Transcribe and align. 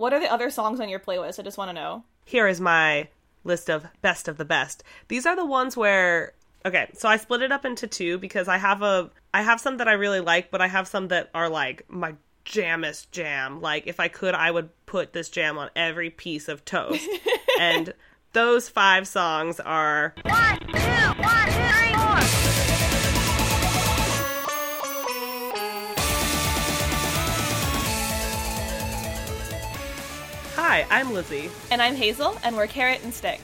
What 0.00 0.14
are 0.14 0.20
the 0.20 0.32
other 0.32 0.48
songs 0.48 0.80
on 0.80 0.88
your 0.88 0.98
playlist? 0.98 1.38
I 1.38 1.42
just 1.42 1.58
want 1.58 1.68
to 1.68 1.74
know. 1.74 2.04
Here 2.24 2.48
is 2.48 2.58
my 2.58 3.08
list 3.44 3.68
of 3.68 3.84
best 4.00 4.28
of 4.28 4.38
the 4.38 4.46
best. 4.46 4.82
These 5.08 5.26
are 5.26 5.36
the 5.36 5.44
ones 5.44 5.76
where 5.76 6.32
okay, 6.64 6.88
so 6.94 7.06
I 7.06 7.18
split 7.18 7.42
it 7.42 7.52
up 7.52 7.66
into 7.66 7.86
two 7.86 8.16
because 8.16 8.48
I 8.48 8.56
have 8.56 8.80
a 8.80 9.10
I 9.34 9.42
have 9.42 9.60
some 9.60 9.76
that 9.76 9.88
I 9.88 9.92
really 9.92 10.20
like, 10.20 10.50
but 10.50 10.62
I 10.62 10.68
have 10.68 10.88
some 10.88 11.08
that 11.08 11.28
are 11.34 11.50
like 11.50 11.84
my 11.90 12.14
jamist 12.46 13.10
jam. 13.10 13.60
Like 13.60 13.86
if 13.86 14.00
I 14.00 14.08
could, 14.08 14.34
I 14.34 14.50
would 14.50 14.70
put 14.86 15.12
this 15.12 15.28
jam 15.28 15.58
on 15.58 15.68
every 15.76 16.08
piece 16.08 16.48
of 16.48 16.64
toast. 16.64 17.06
and 17.60 17.92
those 18.32 18.70
five 18.70 19.06
songs 19.06 19.60
are 19.60 20.14
One, 20.22 20.58
two, 20.60 20.66
one, 20.66 20.69
Hi, 30.72 30.86
I'm 30.88 31.12
Lizzie, 31.12 31.50
And 31.72 31.82
I'm 31.82 31.96
Hazel, 31.96 32.38
and 32.44 32.56
we're 32.56 32.68
Carrot 32.68 33.02
and 33.02 33.12
Stick. 33.12 33.40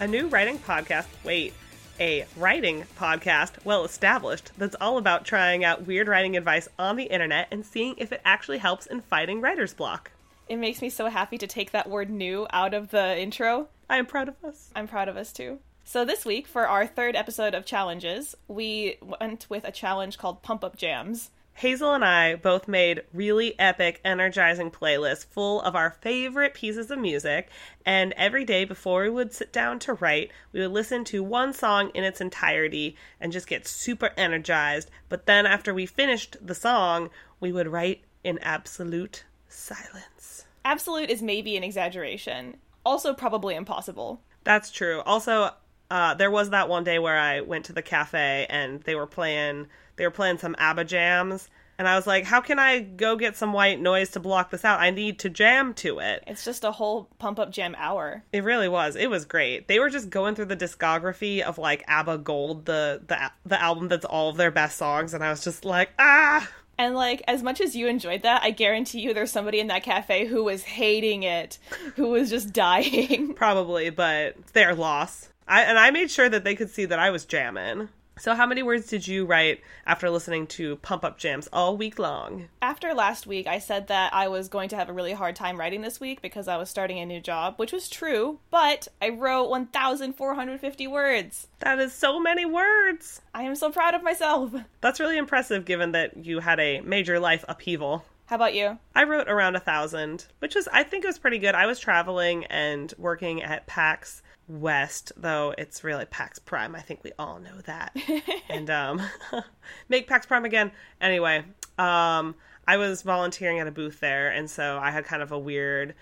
a 0.00 0.08
new 0.08 0.28
writing 0.28 0.58
podcast. 0.58 1.08
Wait, 1.24 1.52
a 2.00 2.24
writing 2.38 2.86
podcast 2.98 3.62
well 3.66 3.84
established 3.84 4.50
that's 4.56 4.76
all 4.80 4.96
about 4.96 5.26
trying 5.26 5.62
out 5.62 5.86
weird 5.86 6.08
writing 6.08 6.38
advice 6.38 6.68
on 6.78 6.96
the 6.96 7.04
internet 7.04 7.48
and 7.50 7.66
seeing 7.66 7.96
if 7.98 8.12
it 8.12 8.22
actually 8.24 8.56
helps 8.56 8.86
in 8.86 9.02
fighting 9.02 9.42
writer's 9.42 9.74
block. 9.74 10.10
It 10.48 10.56
makes 10.56 10.80
me 10.80 10.88
so 10.88 11.10
happy 11.10 11.36
to 11.36 11.46
take 11.46 11.70
that 11.72 11.90
word 11.90 12.08
new 12.08 12.46
out 12.50 12.72
of 12.72 12.92
the 12.92 13.20
intro. 13.20 13.68
I 13.90 13.98
am 13.98 14.06
proud 14.06 14.28
of 14.28 14.42
us. 14.42 14.70
I'm 14.74 14.88
proud 14.88 15.10
of 15.10 15.18
us 15.18 15.34
too. 15.34 15.58
So, 15.84 16.06
this 16.06 16.24
week, 16.24 16.46
for 16.46 16.66
our 16.66 16.86
third 16.86 17.14
episode 17.14 17.52
of 17.52 17.66
challenges, 17.66 18.34
we 18.48 18.96
went 19.20 19.44
with 19.50 19.64
a 19.64 19.70
challenge 19.70 20.16
called 20.16 20.40
Pump 20.40 20.64
Up 20.64 20.78
Jams. 20.78 21.28
Hazel 21.54 21.94
and 21.94 22.04
I 22.04 22.36
both 22.36 22.68
made 22.68 23.02
really 23.12 23.58
epic, 23.58 24.00
energizing 24.04 24.70
playlists 24.70 25.26
full 25.26 25.60
of 25.62 25.76
our 25.76 25.90
favorite 25.90 26.54
pieces 26.54 26.90
of 26.90 26.98
music, 26.98 27.48
and 27.84 28.12
every 28.16 28.44
day 28.44 28.64
before 28.64 29.02
we 29.02 29.10
would 29.10 29.32
sit 29.34 29.52
down 29.52 29.78
to 29.80 29.94
write, 29.94 30.30
we 30.52 30.60
would 30.60 30.70
listen 30.70 31.04
to 31.04 31.22
one 31.22 31.52
song 31.52 31.90
in 31.94 32.04
its 32.04 32.20
entirety 32.20 32.96
and 33.20 33.32
just 33.32 33.46
get 33.46 33.66
super 33.66 34.10
energized. 34.16 34.90
But 35.08 35.26
then 35.26 35.46
after 35.46 35.74
we 35.74 35.86
finished 35.86 36.36
the 36.40 36.54
song, 36.54 37.10
we 37.40 37.52
would 37.52 37.68
write 37.68 38.04
in 38.24 38.38
absolute 38.38 39.24
silence. 39.48 40.46
Absolute 40.64 41.10
is 41.10 41.22
maybe 41.22 41.56
an 41.56 41.64
exaggeration, 41.64 42.56
also, 42.84 43.12
probably 43.12 43.54
impossible. 43.54 44.22
That's 44.44 44.70
true. 44.70 45.02
Also, 45.02 45.50
uh, 45.90 46.14
there 46.14 46.30
was 46.30 46.50
that 46.50 46.68
one 46.68 46.84
day 46.84 46.98
where 46.98 47.18
I 47.18 47.40
went 47.40 47.66
to 47.66 47.72
the 47.72 47.82
cafe 47.82 48.46
and 48.48 48.80
they 48.82 48.94
were 48.94 49.06
playing 49.06 49.66
they 50.00 50.06
were 50.06 50.10
playing 50.10 50.38
some 50.38 50.56
ABBA 50.56 50.84
jams, 50.86 51.50
and 51.76 51.86
I 51.86 51.94
was 51.94 52.06
like, 52.06 52.24
"How 52.24 52.40
can 52.40 52.58
I 52.58 52.80
go 52.80 53.16
get 53.16 53.36
some 53.36 53.52
white 53.52 53.78
noise 53.78 54.08
to 54.12 54.20
block 54.20 54.50
this 54.50 54.64
out? 54.64 54.80
I 54.80 54.88
need 54.88 55.18
to 55.18 55.28
jam 55.28 55.74
to 55.74 55.98
it." 55.98 56.24
It's 56.26 56.42
just 56.42 56.64
a 56.64 56.72
whole 56.72 57.10
Pump 57.18 57.38
Up 57.38 57.50
Jam 57.52 57.76
hour. 57.76 58.24
It 58.32 58.42
really 58.42 58.66
was. 58.66 58.96
It 58.96 59.10
was 59.10 59.26
great. 59.26 59.68
They 59.68 59.78
were 59.78 59.90
just 59.90 60.08
going 60.08 60.36
through 60.36 60.46
the 60.46 60.56
discography 60.56 61.42
of 61.42 61.58
like 61.58 61.84
ABBA 61.86 62.16
Gold, 62.18 62.64
the 62.64 63.02
the 63.06 63.30
the 63.44 63.60
album 63.60 63.88
that's 63.88 64.06
all 64.06 64.30
of 64.30 64.38
their 64.38 64.50
best 64.50 64.78
songs, 64.78 65.12
and 65.12 65.22
I 65.22 65.28
was 65.28 65.44
just 65.44 65.66
like, 65.66 65.90
"Ah." 65.98 66.48
And 66.78 66.94
like, 66.94 67.22
as 67.28 67.42
much 67.42 67.60
as 67.60 67.76
you 67.76 67.88
enjoyed 67.88 68.22
that, 68.22 68.42
I 68.42 68.52
guarantee 68.52 69.00
you 69.00 69.12
there's 69.12 69.30
somebody 69.30 69.60
in 69.60 69.66
that 69.66 69.82
cafe 69.82 70.24
who 70.24 70.44
was 70.44 70.62
hating 70.62 71.24
it, 71.24 71.58
who 71.96 72.08
was 72.08 72.30
just 72.30 72.52
dying. 72.54 73.34
Probably, 73.34 73.90
but 73.90 74.46
their 74.54 74.74
loss. 74.74 75.28
I 75.46 75.64
and 75.64 75.78
I 75.78 75.90
made 75.90 76.10
sure 76.10 76.30
that 76.30 76.42
they 76.42 76.54
could 76.54 76.70
see 76.70 76.86
that 76.86 76.98
I 76.98 77.10
was 77.10 77.26
jamming. 77.26 77.90
So, 78.20 78.34
how 78.34 78.44
many 78.44 78.62
words 78.62 78.86
did 78.86 79.08
you 79.08 79.24
write 79.24 79.62
after 79.86 80.10
listening 80.10 80.46
to 80.48 80.76
Pump 80.76 81.06
Up 81.06 81.16
Jams 81.16 81.48
all 81.54 81.78
week 81.78 81.98
long? 81.98 82.50
After 82.60 82.92
last 82.92 83.26
week, 83.26 83.46
I 83.46 83.58
said 83.58 83.86
that 83.86 84.12
I 84.12 84.28
was 84.28 84.50
going 84.50 84.68
to 84.68 84.76
have 84.76 84.90
a 84.90 84.92
really 84.92 85.14
hard 85.14 85.34
time 85.34 85.58
writing 85.58 85.80
this 85.80 86.00
week 86.00 86.20
because 86.20 86.46
I 86.46 86.58
was 86.58 86.68
starting 86.68 86.98
a 86.98 87.06
new 87.06 87.22
job, 87.22 87.54
which 87.56 87.72
was 87.72 87.88
true, 87.88 88.38
but 88.50 88.88
I 89.00 89.08
wrote 89.08 89.48
1,450 89.48 90.86
words. 90.86 91.48
That 91.60 91.78
is 91.78 91.94
so 91.94 92.20
many 92.20 92.44
words. 92.44 93.22
I 93.32 93.44
am 93.44 93.54
so 93.54 93.72
proud 93.72 93.94
of 93.94 94.02
myself. 94.02 94.52
That's 94.82 95.00
really 95.00 95.16
impressive 95.16 95.64
given 95.64 95.92
that 95.92 96.22
you 96.22 96.40
had 96.40 96.60
a 96.60 96.82
major 96.82 97.18
life 97.18 97.46
upheaval. 97.48 98.04
How 98.30 98.36
about 98.36 98.54
you? 98.54 98.78
I 98.94 99.02
wrote 99.02 99.28
around 99.28 99.56
a 99.56 99.58
thousand, 99.60 100.26
which 100.38 100.54
was, 100.54 100.68
I 100.68 100.84
think, 100.84 101.02
it 101.02 101.08
was 101.08 101.18
pretty 101.18 101.40
good. 101.40 101.56
I 101.56 101.66
was 101.66 101.80
traveling 101.80 102.44
and 102.44 102.94
working 102.96 103.42
at 103.42 103.66
PAX 103.66 104.22
West, 104.46 105.10
though 105.16 105.52
it's 105.58 105.82
really 105.82 106.04
PAX 106.04 106.38
Prime. 106.38 106.76
I 106.76 106.80
think 106.80 107.02
we 107.02 107.10
all 107.18 107.40
know 107.40 107.60
that. 107.66 107.92
and 108.48 108.70
um, 108.70 109.02
make 109.88 110.06
PAX 110.06 110.26
Prime 110.26 110.44
again. 110.44 110.70
Anyway, 111.00 111.38
um, 111.76 112.36
I 112.68 112.76
was 112.76 113.02
volunteering 113.02 113.58
at 113.58 113.66
a 113.66 113.72
booth 113.72 113.98
there, 113.98 114.30
and 114.30 114.48
so 114.48 114.78
I 114.80 114.92
had 114.92 115.04
kind 115.04 115.22
of 115.22 115.32
a 115.32 115.38
weird, 115.38 115.96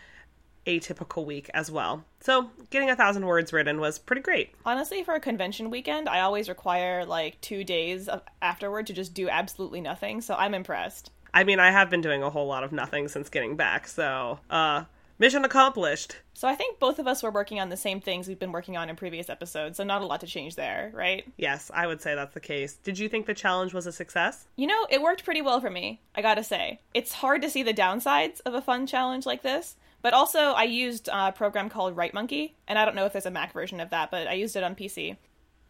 atypical 0.68 1.24
week 1.24 1.50
as 1.54 1.70
well. 1.70 2.04
So 2.20 2.50
getting 2.68 2.90
a 2.90 2.96
thousand 2.96 3.24
words 3.24 3.52
written 3.52 3.80
was 3.80 3.98
pretty 3.98 4.22
great. 4.22 4.54
Honestly, 4.66 5.02
for 5.02 5.14
a 5.14 5.20
convention 5.20 5.70
weekend, 5.70 6.08
I 6.08 6.20
always 6.20 6.48
require 6.48 7.06
like 7.06 7.40
two 7.40 7.64
days 7.64 8.06
of 8.06 8.22
afterward 8.42 8.86
to 8.88 8.92
just 8.92 9.14
do 9.14 9.30
absolutely 9.30 9.80
nothing, 9.80 10.20
so 10.20 10.34
I'm 10.34 10.54
impressed. 10.54 11.10
I 11.32 11.44
mean, 11.44 11.60
I 11.60 11.70
have 11.70 11.90
been 11.90 12.00
doing 12.00 12.22
a 12.22 12.30
whole 12.30 12.46
lot 12.46 12.64
of 12.64 12.72
nothing 12.72 13.08
since 13.08 13.28
getting 13.28 13.56
back, 13.56 13.86
so 13.86 14.40
uh, 14.50 14.84
mission 15.18 15.44
accomplished. 15.44 16.16
So 16.34 16.48
I 16.48 16.54
think 16.54 16.78
both 16.78 16.98
of 16.98 17.06
us 17.06 17.22
were 17.22 17.30
working 17.30 17.60
on 17.60 17.68
the 17.68 17.76
same 17.76 18.00
things 18.00 18.28
we've 18.28 18.38
been 18.38 18.52
working 18.52 18.76
on 18.76 18.88
in 18.88 18.96
previous 18.96 19.28
episodes, 19.28 19.76
so 19.76 19.84
not 19.84 20.02
a 20.02 20.06
lot 20.06 20.20
to 20.20 20.26
change 20.26 20.54
there, 20.54 20.90
right? 20.94 21.26
Yes, 21.36 21.70
I 21.74 21.86
would 21.86 22.00
say 22.00 22.14
that's 22.14 22.34
the 22.34 22.40
case. 22.40 22.76
Did 22.76 22.98
you 22.98 23.08
think 23.08 23.26
the 23.26 23.34
challenge 23.34 23.74
was 23.74 23.86
a 23.86 23.92
success? 23.92 24.46
You 24.56 24.66
know, 24.66 24.86
it 24.90 25.02
worked 25.02 25.24
pretty 25.24 25.42
well 25.42 25.60
for 25.60 25.70
me, 25.70 26.00
I 26.14 26.22
gotta 26.22 26.44
say. 26.44 26.80
It's 26.94 27.12
hard 27.12 27.42
to 27.42 27.50
see 27.50 27.62
the 27.62 27.74
downsides 27.74 28.40
of 28.46 28.54
a 28.54 28.62
fun 28.62 28.86
challenge 28.86 29.26
like 29.26 29.42
this, 29.42 29.76
but 30.00 30.14
also 30.14 30.52
I 30.52 30.64
used 30.64 31.08
a 31.12 31.32
program 31.32 31.68
called 31.68 31.96
WriteMonkey, 31.96 32.52
and 32.68 32.78
I 32.78 32.84
don't 32.84 32.94
know 32.94 33.04
if 33.04 33.12
there's 33.12 33.26
a 33.26 33.30
Mac 33.30 33.52
version 33.52 33.80
of 33.80 33.90
that, 33.90 34.10
but 34.10 34.28
I 34.28 34.34
used 34.34 34.56
it 34.56 34.62
on 34.62 34.76
PC. 34.76 35.16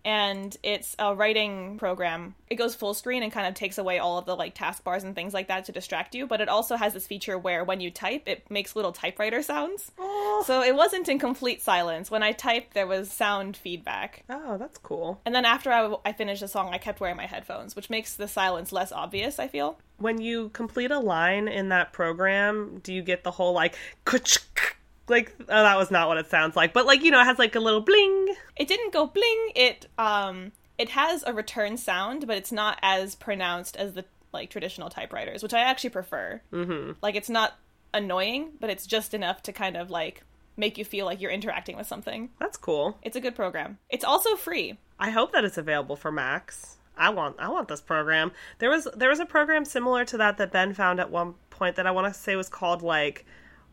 And 0.09 0.57
it's 0.63 0.97
a 0.99 1.15
writing 1.15 1.77
program. 1.77 2.35
It 2.49 2.55
goes 2.55 2.75
full 2.75 2.95
screen 2.95 3.23
and 3.23 3.31
kind 3.31 3.47
of 3.47 3.53
takes 3.53 3.77
away 3.77 3.99
all 3.99 4.17
of 4.17 4.25
the 4.25 4.35
like 4.35 4.55
taskbars 4.55 5.05
and 5.05 5.15
things 5.15 5.35
like 5.35 5.49
that 5.49 5.67
to 5.67 5.73
distract 5.73 6.15
you, 6.15 6.27
but 6.27 6.41
it 6.41 6.49
also 6.49 6.77
has 6.77 6.95
this 6.95 7.07
feature 7.07 7.37
where 7.37 7.63
when 7.63 7.83
you 7.83 7.91
type, 7.91 8.23
it 8.25 8.51
makes 8.51 8.75
little 8.75 8.93
typewriter 8.93 9.43
sounds. 9.43 9.93
Oh. 9.99 10.43
So 10.47 10.63
it 10.63 10.75
wasn't 10.75 11.11
in 11.11 11.19
complete 11.19 11.61
silence. 11.61 12.11
When 12.11 12.23
I 12.23 12.33
typed, 12.33 12.73
there 12.73 12.87
was 12.87 13.11
sound 13.11 13.55
feedback. 13.55 14.25
Oh, 14.31 14.57
that's 14.57 14.79
cool. 14.79 15.21
And 15.27 15.35
then 15.35 15.45
after 15.45 15.71
I, 15.71 15.95
I 16.07 16.15
finished 16.15 16.41
the 16.41 16.49
song, 16.49 16.71
I 16.73 16.79
kept 16.79 17.01
wearing 17.01 17.19
my 17.19 17.27
headphones, 17.27 17.77
which 17.77 17.91
makes 17.91 18.15
the 18.15 18.29
silence 18.29 18.73
less 18.73 18.93
obvious, 18.93 19.39
I 19.39 19.47
feel. 19.47 19.79
When 19.99 20.23
you 20.23 20.49
complete 20.55 20.91
a 20.91 21.01
line 21.01 21.49
in 21.49 21.69
that 21.69 21.93
program, 21.93 22.81
do 22.83 22.95
you 22.95 23.03
get 23.03 23.25
the 23.25 23.33
whole 23.33 23.53
like 23.53 23.77
like 25.11 25.35
oh 25.41 25.45
that 25.47 25.77
was 25.77 25.91
not 25.91 26.09
what 26.09 26.19
it 26.19 26.31
sounds 26.31 26.57
like, 26.57 26.73
but 26.73 26.87
like 26.87 27.03
you 27.03 27.11
know, 27.11 27.21
it 27.21 27.25
has 27.25 27.39
like 27.39 27.55
a 27.55 27.61
little 27.61 27.81
bling. 27.81 28.35
It 28.57 28.69
didn't 28.69 28.93
go 28.93 29.07
bling. 29.07 29.53
It 29.55 29.87
um 29.99 30.53
it 30.79 30.91
has 30.91 31.25
a 31.27 31.33
return 31.33 31.77
sound, 31.77 32.27
but 32.27 32.37
it's 32.37 32.53
not 32.53 32.79
as 32.83 33.15
pronounced 33.15 33.77
as 33.77 33.95
the 33.95 34.05
like 34.33 34.51
traditional 34.51 34.91
typewriters, 34.91 35.43
which 35.43 35.55
I 35.55 35.61
actually 35.61 35.91
prefer. 35.91 36.41
Mm-hmm. 36.53 36.93
Like 37.03 37.17
it's 37.17 37.31
not 37.31 37.59
annoying, 37.93 38.53
but 38.61 38.71
it's 38.71 38.87
just 38.87 39.15
enough 39.15 39.43
to 39.43 39.53
kind 39.53 39.77
of 39.77 39.91
like 39.91 40.23
make 40.57 40.77
you 40.77 40.85
feel 40.85 41.07
like 41.07 41.21
you're 41.21 41.31
interacting 41.31 41.77
with 41.77 41.87
something. 41.87 42.31
That's 42.39 42.57
cool. 42.57 42.99
It's 43.03 43.17
a 43.17 43.21
good 43.21 43.35
program. 43.35 43.79
It's 43.89 44.05
also 44.05 44.37
free. 44.37 44.79
I 44.99 45.11
hope 45.11 45.33
that 45.33 45.45
it's 45.45 45.59
available 45.59 45.97
for 45.97 46.11
Macs. 46.11 46.77
I 46.97 47.11
want 47.11 47.37
I 47.39 47.49
want 47.49 47.69
this 47.69 47.81
program. 47.81 48.33
There 48.59 48.71
was 48.71 48.89
there 48.97 49.09
was 49.09 49.21
a 49.21 49.27
program 49.27 49.65
similar 49.65 50.05
to 50.07 50.17
that 50.19 50.37
that 50.39 50.53
Ben 50.53 50.75
found 50.75 51.01
at 51.01 51.11
one 51.11 51.35
point 51.51 51.77
that 51.77 51.87
I 51.87 51.93
want 51.93 52.13
to 52.13 52.21
say 52.21 52.35
was 52.35 52.49
called 52.49 52.83
like 52.83 53.25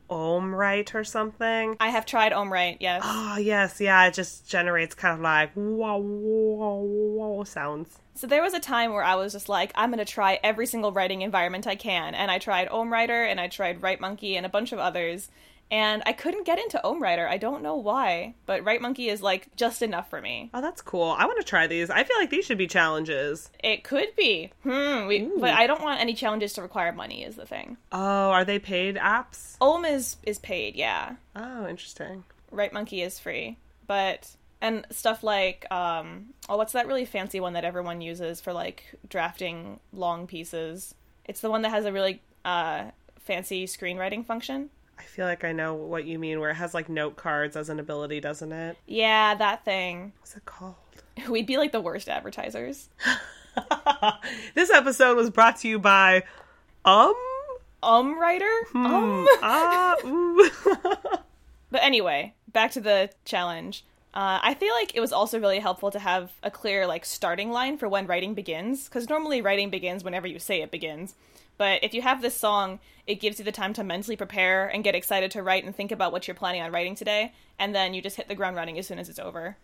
Omwrite 0.09 0.93
or 0.95 1.03
something. 1.03 1.75
I 1.79 1.89
have 1.89 2.05
tried 2.05 2.31
Omwrite, 2.31 2.77
yes. 2.79 3.01
Oh 3.05 3.38
yes, 3.38 3.79
yeah, 3.81 4.05
it 4.07 4.13
just 4.13 4.47
generates 4.47 4.95
kind 4.95 5.16
of 5.16 5.21
like 5.21 5.51
wow 5.55 5.97
wow 5.97 6.79
wow 6.79 7.43
sounds. 7.43 7.99
So 8.13 8.27
there 8.27 8.41
was 8.41 8.53
a 8.53 8.59
time 8.59 8.94
where 8.94 9.03
I 9.03 9.15
was 9.15 9.33
just 9.33 9.49
like, 9.49 9.71
I'm 9.75 9.89
gonna 9.89 10.05
try 10.05 10.39
every 10.44 10.67
single 10.67 10.91
writing 10.94 11.21
environment 11.21 11.67
I 11.67 11.75
can, 11.75 12.15
and 12.15 12.31
I 12.31 12.39
tried 12.39 12.69
OmmWriter 12.69 13.29
and 13.29 13.39
I 13.41 13.47
tried 13.47 13.81
WriteMonkey 13.81 14.35
and 14.35 14.45
a 14.45 14.49
bunch 14.49 14.71
of 14.71 14.79
others, 14.79 15.29
and 15.71 16.03
I 16.05 16.13
couldn't 16.13 16.45
get 16.45 16.59
into 16.59 16.79
OmmWriter. 16.83 17.27
I 17.27 17.38
don't 17.38 17.63
know 17.63 17.75
why, 17.75 18.35
but 18.45 18.63
WriteMonkey 18.63 19.12
is 19.12 19.21
like 19.21 19.56
just 19.56 19.81
enough 19.81 20.09
for 20.09 20.21
me. 20.21 20.50
Oh, 20.53 20.62
that's 20.62 20.81
cool. 20.81 21.15
I 21.17 21.25
want 21.25 21.39
to 21.39 21.44
try 21.44 21.67
these. 21.67 21.89
I 21.89 22.03
feel 22.03 22.17
like 22.17 22.29
these 22.29 22.45
should 22.45 22.57
be 22.57 22.67
challenges. 22.67 23.50
It 23.63 23.83
could 23.83 24.15
be, 24.15 24.51
hmm. 24.63 25.07
We, 25.07 25.29
but 25.39 25.53
I 25.53 25.67
don't 25.67 25.81
want 25.81 26.00
any 26.00 26.13
challenges 26.13 26.53
to 26.53 26.62
require 26.62 26.91
money. 26.91 27.23
Is 27.23 27.35
the 27.35 27.45
thing. 27.45 27.77
Oh, 27.91 28.29
are 28.29 28.45
they 28.45 28.59
paid 28.59 28.95
apps? 28.95 29.57
Ohm 29.59 29.85
is 29.85 30.17
is 30.23 30.39
paid, 30.39 30.75
yeah. 30.75 31.15
Oh, 31.35 31.68
interesting. 31.68 32.23
WriteMonkey 32.51 33.03
is 33.03 33.19
free, 33.19 33.57
but 33.88 34.29
and 34.61 34.85
stuff 34.89 35.23
like 35.23 35.69
um 35.71 36.27
oh 36.47 36.57
what's 36.57 36.73
that 36.73 36.88
really 36.88 37.06
fancy 37.06 37.39
one 37.39 37.53
that 37.53 37.65
everyone 37.65 38.01
uses 38.01 38.39
for 38.39 38.53
like 38.53 38.83
drafting 39.09 39.79
long 39.91 40.27
pieces 40.27 40.95
it's 41.25 41.41
the 41.41 41.50
one 41.50 41.61
that 41.61 41.69
has 41.69 41.85
a 41.85 41.91
really 41.91 42.21
uh 42.45 42.85
fancy 43.19 43.65
screenwriting 43.65 44.25
function 44.25 44.69
I 44.97 45.03
feel 45.03 45.25
like 45.25 45.44
I 45.44 45.51
know 45.51 45.74
what 45.75 46.06
you 46.06 46.18
mean, 46.19 46.39
where 46.39 46.50
it 46.50 46.56
has 46.56 46.74
like 46.74 46.89
note 46.89 47.15
cards 47.15 47.56
as 47.56 47.69
an 47.69 47.80
ability, 47.80 48.19
doesn't 48.19 48.51
it? 48.51 48.77
yeah 48.88 49.36
that 49.36 49.63
thing 49.65 50.13
What's 50.19 50.36
it 50.36 50.45
called? 50.45 50.75
we'd 51.30 51.47
be 51.47 51.57
like 51.57 51.71
the 51.71 51.81
worst 51.81 52.09
advertisers 52.09 52.89
this 54.53 54.69
episode 54.69 55.15
was 55.15 55.30
brought 55.30 55.57
to 55.57 55.68
you 55.68 55.80
by 55.80 56.24
Um 56.83 57.13
um 57.81 58.19
writer 58.19 58.51
um 58.74 59.25
Ah 59.42 59.95
Ooh. 60.06 60.50
But 61.71 61.83
anyway, 61.83 62.33
back 62.53 62.71
to 62.71 62.80
the 62.80 63.09
challenge. 63.25 63.83
Uh, 64.13 64.39
I 64.42 64.53
feel 64.53 64.74
like 64.74 64.95
it 64.95 65.01
was 65.01 65.12
also 65.12 65.39
really 65.42 65.59
helpful 65.59 65.92
to 65.92 66.00
have 66.00 66.31
a 66.42 66.50
clear 66.50 66.88
like 66.88 67.03
starting 67.03 67.51
line 67.51 67.77
for 67.77 67.89
when 67.89 68.07
writing 68.07 68.33
begins, 68.33 68.86
because 68.86 69.09
normally 69.09 69.42
writing 69.42 69.69
begins 69.69 70.01
whenever 70.03 70.25
you 70.25 70.39
say 70.39 70.62
it 70.62 70.71
begins. 70.71 71.15
But 71.57 71.84
if 71.84 71.94
you 71.94 72.02
have 72.02 72.22
this 72.22 72.36
song, 72.36 72.80
it 73.07 73.19
gives 73.19 73.40
you 73.40 73.46
the 73.46 73.52
time 73.52 73.74
to 73.74 73.84
mentally 73.84 74.16
prepare 74.16 74.68
and 74.68 74.84
get 74.84 74.96
excited 74.96 75.31
to 75.31 75.44
write 75.44 75.63
and 75.63 75.75
think 75.75 75.92
about 75.92 76.12
what 76.12 76.28
you're 76.28 76.36
planning 76.36 76.62
on 76.62 76.72
writing 76.72 76.96
today, 76.96 77.34
and 77.57 77.74
then 77.74 77.94
you 77.94 78.02
just 78.02 78.18
hit 78.18 78.28
the 78.28 78.36
ground 78.36 78.56
running 78.56 78.78
as 78.78 78.88
soon 78.88 79.00
as 79.00 79.10
it's 79.10 79.19
over. 79.19 79.57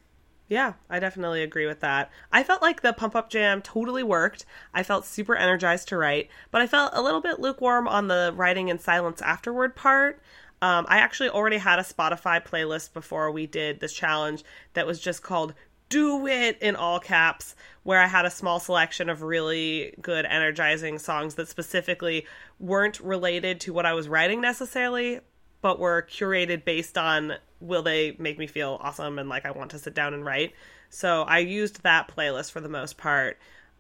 Yeah, 0.48 0.74
I 0.90 1.00
definitely 1.00 1.44
agree 1.44 1.66
with 1.66 1.80
that. 1.80 2.12
I 2.30 2.44
felt 2.44 2.62
like 2.62 2.82
the 2.82 2.92
pump 2.92 3.16
up 3.16 3.30
jam 3.30 3.62
totally 3.62 4.04
worked. 4.04 4.46
I 4.74 4.84
felt 4.84 5.06
super 5.06 5.34
energized 5.34 5.88
to 5.88 5.98
write, 5.98 6.30
but 6.52 6.62
I 6.62 6.68
felt 6.68 6.92
a 6.94 7.02
little 7.02 7.22
bit 7.22 7.40
lukewarm 7.40 7.88
on 7.88 8.10
the 8.10 8.34
writing 8.36 8.68
in 8.68 8.78
silence 8.78 9.22
afterward 9.22 9.78
part. 9.78 10.22
Um, 10.62 10.86
I 10.90 10.98
actually 10.98 11.30
already 11.30 11.58
had 11.58 11.80
a 11.80 11.84
Spotify 11.84 12.46
playlist 12.46 12.94
before 12.94 13.32
we 13.32 13.48
did 13.48 13.80
this 13.80 13.94
challenge 13.94 14.44
that 14.74 14.86
was 14.86 15.00
just 15.00 15.24
called 15.24 15.54
Do 15.92 16.26
It 16.26 16.58
in 16.62 16.78
all 16.78 17.02
caps, 17.02 17.54
where 17.84 18.00
I 18.00 18.08
had 18.08 18.24
a 18.24 18.32
small 18.32 18.62
selection 18.62 19.10
of 19.10 19.24
really 19.24 19.94
good, 20.02 20.26
energizing 20.26 20.98
songs 21.00 21.36
that 21.36 21.50
specifically 21.50 22.26
weren't 22.60 23.02
related 23.02 23.60
to 23.60 23.74
what 23.74 23.86
I 23.86 23.94
was 23.94 24.08
writing 24.08 24.40
necessarily, 24.40 25.20
but 25.62 25.80
were 25.80 26.08
curated 26.10 26.64
based 26.64 26.98
on 26.98 27.34
will 27.60 27.84
they 27.84 28.16
make 28.18 28.40
me 28.40 28.48
feel 28.48 28.80
awesome 28.82 29.20
and 29.20 29.28
like 29.28 29.46
I 29.46 29.52
want 29.52 29.72
to 29.72 29.80
sit 29.80 29.94
down 29.94 30.14
and 30.14 30.24
write. 30.24 30.54
So 30.90 31.24
I 31.24 31.40
used 31.40 31.84
that 31.84 32.08
playlist 32.08 32.54
for 32.54 32.62
the 32.62 32.70
most 32.70 32.96
part. 32.98 33.38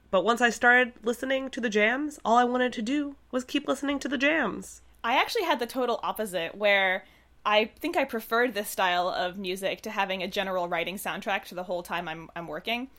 But 0.10 0.26
once 0.26 0.42
I 0.42 0.50
started 0.50 0.92
listening 1.04 1.50
to 1.52 1.62
the 1.62 1.70
jams, 1.70 2.20
all 2.26 2.36
I 2.36 2.44
wanted 2.44 2.74
to 2.74 2.82
do 2.82 3.16
was 3.32 3.46
keep 3.46 3.70
listening 3.70 4.00
to 4.00 4.10
the 4.10 4.18
jams. 4.18 4.82
I 5.02 5.14
actually 5.14 5.44
had 5.44 5.60
the 5.60 5.66
total 5.66 6.02
opposite, 6.04 6.56
where 6.56 7.06
I 7.46 7.72
think 7.80 7.98
I 7.98 8.06
preferred 8.06 8.54
this 8.54 8.70
style 8.70 9.10
of 9.10 9.38
music 9.38 9.82
to 9.82 9.90
having 9.90 10.22
a 10.22 10.28
general 10.28 10.68
writing 10.68 10.98
soundtrack 10.98 11.46
to 11.46 11.56
the 11.56 11.64
whole 11.64 11.84
time 11.84 12.08
I'm 12.08 12.30
I'm 12.36 12.48
working. 12.48 12.90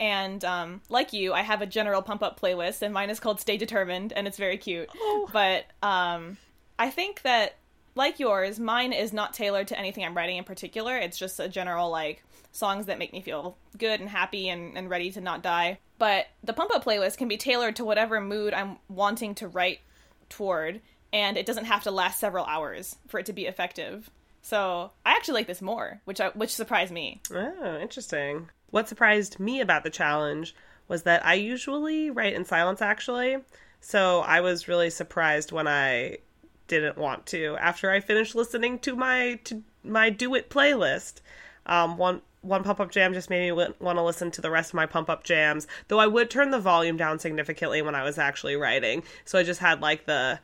And 0.00 0.44
um, 0.44 0.80
like 0.88 1.12
you, 1.12 1.32
I 1.32 1.42
have 1.42 1.60
a 1.60 1.66
general 1.66 2.02
pump 2.02 2.22
up 2.22 2.40
playlist, 2.40 2.82
and 2.82 2.94
mine 2.94 3.10
is 3.10 3.18
called 3.18 3.40
Stay 3.40 3.56
Determined, 3.56 4.12
and 4.12 4.28
it's 4.28 4.38
very 4.38 4.56
cute. 4.56 4.88
Oh. 4.94 5.28
But 5.32 5.64
um, 5.82 6.36
I 6.78 6.90
think 6.90 7.22
that, 7.22 7.56
like 7.96 8.20
yours, 8.20 8.60
mine 8.60 8.92
is 8.92 9.12
not 9.12 9.34
tailored 9.34 9.66
to 9.68 9.78
anything 9.78 10.04
I'm 10.04 10.16
writing 10.16 10.36
in 10.36 10.44
particular. 10.44 10.96
It's 10.96 11.18
just 11.18 11.40
a 11.40 11.48
general, 11.48 11.90
like, 11.90 12.22
songs 12.52 12.86
that 12.86 13.00
make 13.00 13.12
me 13.12 13.20
feel 13.20 13.56
good 13.76 13.98
and 13.98 14.08
happy 14.08 14.48
and, 14.48 14.78
and 14.78 14.88
ready 14.88 15.10
to 15.10 15.20
not 15.20 15.42
die. 15.42 15.80
But 15.98 16.28
the 16.44 16.52
pump 16.52 16.72
up 16.72 16.84
playlist 16.84 17.18
can 17.18 17.26
be 17.26 17.36
tailored 17.36 17.74
to 17.74 17.84
whatever 17.84 18.20
mood 18.20 18.54
I'm 18.54 18.76
wanting 18.88 19.34
to 19.36 19.48
write 19.48 19.80
toward, 20.28 20.80
and 21.12 21.36
it 21.36 21.46
doesn't 21.46 21.64
have 21.64 21.82
to 21.84 21.90
last 21.90 22.20
several 22.20 22.44
hours 22.44 22.96
for 23.06 23.20
it 23.20 23.26
to 23.26 23.32
be 23.32 23.46
effective. 23.46 24.10
So 24.42 24.92
I 25.04 25.12
actually 25.12 25.34
like 25.34 25.46
this 25.46 25.62
more, 25.62 26.00
which 26.04 26.20
I, 26.20 26.28
which 26.30 26.54
surprised 26.54 26.92
me. 26.92 27.20
Oh, 27.32 27.78
interesting. 27.80 28.48
What 28.70 28.88
surprised 28.88 29.40
me 29.40 29.60
about 29.60 29.84
the 29.84 29.90
challenge 29.90 30.54
was 30.88 31.02
that 31.02 31.24
I 31.24 31.34
usually 31.34 32.10
write 32.10 32.34
in 32.34 32.44
silence, 32.44 32.80
actually. 32.80 33.38
So 33.80 34.20
I 34.20 34.40
was 34.40 34.68
really 34.68 34.90
surprised 34.90 35.52
when 35.52 35.68
I 35.68 36.18
didn't 36.66 36.98
want 36.98 37.26
to 37.26 37.56
after 37.58 37.90
I 37.90 38.00
finished 38.00 38.34
listening 38.34 38.78
to 38.80 38.94
my 38.94 39.40
to 39.44 39.62
my 39.82 40.10
do 40.10 40.34
it 40.34 40.50
playlist. 40.50 41.20
Um, 41.66 41.96
one 41.96 42.22
one 42.40 42.62
pump 42.62 42.80
up 42.80 42.90
jam 42.90 43.12
just 43.14 43.30
made 43.30 43.40
me 43.40 43.52
want 43.52 43.98
to 43.98 44.02
listen 44.02 44.30
to 44.32 44.40
the 44.40 44.50
rest 44.50 44.70
of 44.70 44.74
my 44.74 44.86
pump 44.86 45.10
up 45.10 45.24
jams. 45.24 45.66
Though 45.88 45.98
I 45.98 46.06
would 46.06 46.30
turn 46.30 46.50
the 46.50 46.60
volume 46.60 46.96
down 46.96 47.18
significantly 47.18 47.82
when 47.82 47.94
I 47.94 48.04
was 48.04 48.18
actually 48.18 48.56
writing, 48.56 49.02
so 49.24 49.38
I 49.38 49.42
just 49.42 49.60
had 49.60 49.80
like 49.80 50.06
the, 50.06 50.38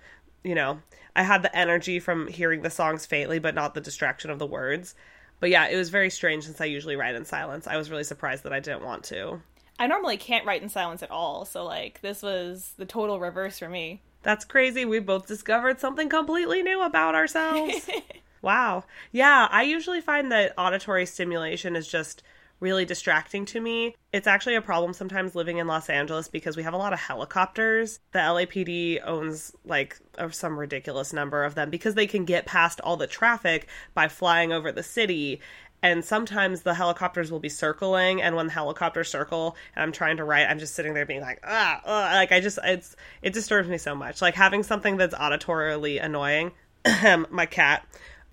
you 0.44 0.55
know, 0.55 0.81
I 1.17 1.23
had 1.23 1.43
the 1.43 1.56
energy 1.56 1.99
from 1.99 2.29
hearing 2.29 2.62
the 2.62 2.70
songs 2.70 3.06
faintly, 3.06 3.38
but 3.38 3.55
not 3.55 3.75
the 3.75 3.81
distraction 3.81 4.31
of 4.31 4.38
the 4.38 4.46
words. 4.46 4.94
But 5.41 5.50
yeah, 5.50 5.67
it 5.67 5.76
was 5.76 5.91
very 5.91 6.11
strange 6.11 6.44
since 6.44 6.61
I 6.61 6.67
usually 6.67 6.96
write 6.96 7.14
in 7.14 7.25
silence. 7.25 7.67
I 7.67 7.76
was 7.76 7.91
really 7.91 8.05
surprised 8.05 8.44
that 8.44 8.52
I 8.52 8.61
didn't 8.61 8.85
want 8.85 9.05
to. 9.05 9.41
I 9.79 9.87
normally 9.87 10.17
can't 10.17 10.46
write 10.46 10.62
in 10.62 10.69
silence 10.69 11.02
at 11.02 11.11
all, 11.11 11.44
so 11.44 11.64
like 11.64 12.00
this 12.00 12.23
was 12.23 12.75
the 12.76 12.87
total 12.87 13.19
reverse 13.19 13.58
for 13.58 13.69
me. 13.69 14.02
That's 14.23 14.44
crazy. 14.44 14.85
We 14.85 15.00
both 15.00 15.26
discovered 15.26 15.81
something 15.81 16.08
completely 16.08 16.62
new 16.62 16.82
about 16.82 17.14
ourselves. 17.14 17.88
wow. 18.43 18.85
Yeah, 19.12 19.49
I 19.50 19.64
usually 19.64 20.00
find 20.00 20.31
that 20.32 20.55
auditory 20.56 21.05
stimulation 21.06 21.76
is 21.76 21.88
just 21.88 22.23
really 22.64 22.87
distracting 22.87 23.44
to 23.44 23.61
me. 23.61 23.94
It's 24.11 24.26
actually 24.26 24.55
a 24.55 24.62
problem 24.62 24.94
sometimes 24.94 25.34
living 25.34 25.58
in 25.58 25.66
Los 25.66 25.90
Angeles 25.90 26.28
because 26.28 26.56
we 26.56 26.62
have 26.62 26.72
a 26.72 26.78
lot 26.78 26.94
of 26.94 26.99
helicopters. 26.99 28.00
The 28.12 28.20
LAPD 28.20 29.00
owns 29.05 29.52
like 29.66 29.99
some 30.31 30.58
ridiculous 30.58 31.12
number 31.12 31.44
of 31.44 31.55
them 31.55 31.69
because 31.69 31.94
they 31.94 32.06
can 32.06 32.25
get 32.25 32.46
past 32.46 32.81
all 32.81 32.96
the 32.96 33.06
traffic 33.06 33.69
by 33.93 34.08
flying 34.08 34.50
over 34.50 34.72
the 34.72 34.82
city. 34.82 35.43
And 35.82 36.02
sometimes 36.02 36.62
the 36.62 36.72
helicopters 36.72 37.31
will 37.31 37.40
be 37.40 37.50
circling, 37.50 38.22
and 38.22 38.34
when 38.34 38.46
the 38.46 38.52
helicopters 38.55 39.11
circle 39.11 39.55
and 39.76 39.82
I'm 39.82 39.93
trying 39.93 40.16
to 40.16 40.25
write, 40.25 40.46
I'm 40.46 40.58
just 40.58 40.75
sitting 40.75 40.94
there 40.94 41.05
being 41.05 41.20
like, 41.20 41.40
ah, 41.44 41.82
ah, 41.84 42.11
like 42.14 42.32
I 42.32 42.40
just, 42.40 42.58
it's, 42.64 42.96
it 43.20 43.34
disturbs 43.34 43.69
me 43.69 43.76
so 43.76 43.94
much. 43.94 44.22
Like 44.22 44.34
having 44.34 44.62
something 44.62 44.96
that's 44.96 45.14
auditorily 45.14 46.02
annoying, 46.02 46.52
my 47.31 47.44
cat, 47.44 47.87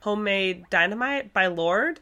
Homemade 0.02 0.66
Dynamite 0.70 1.34
by 1.34 1.48
Lorde. 1.48 2.00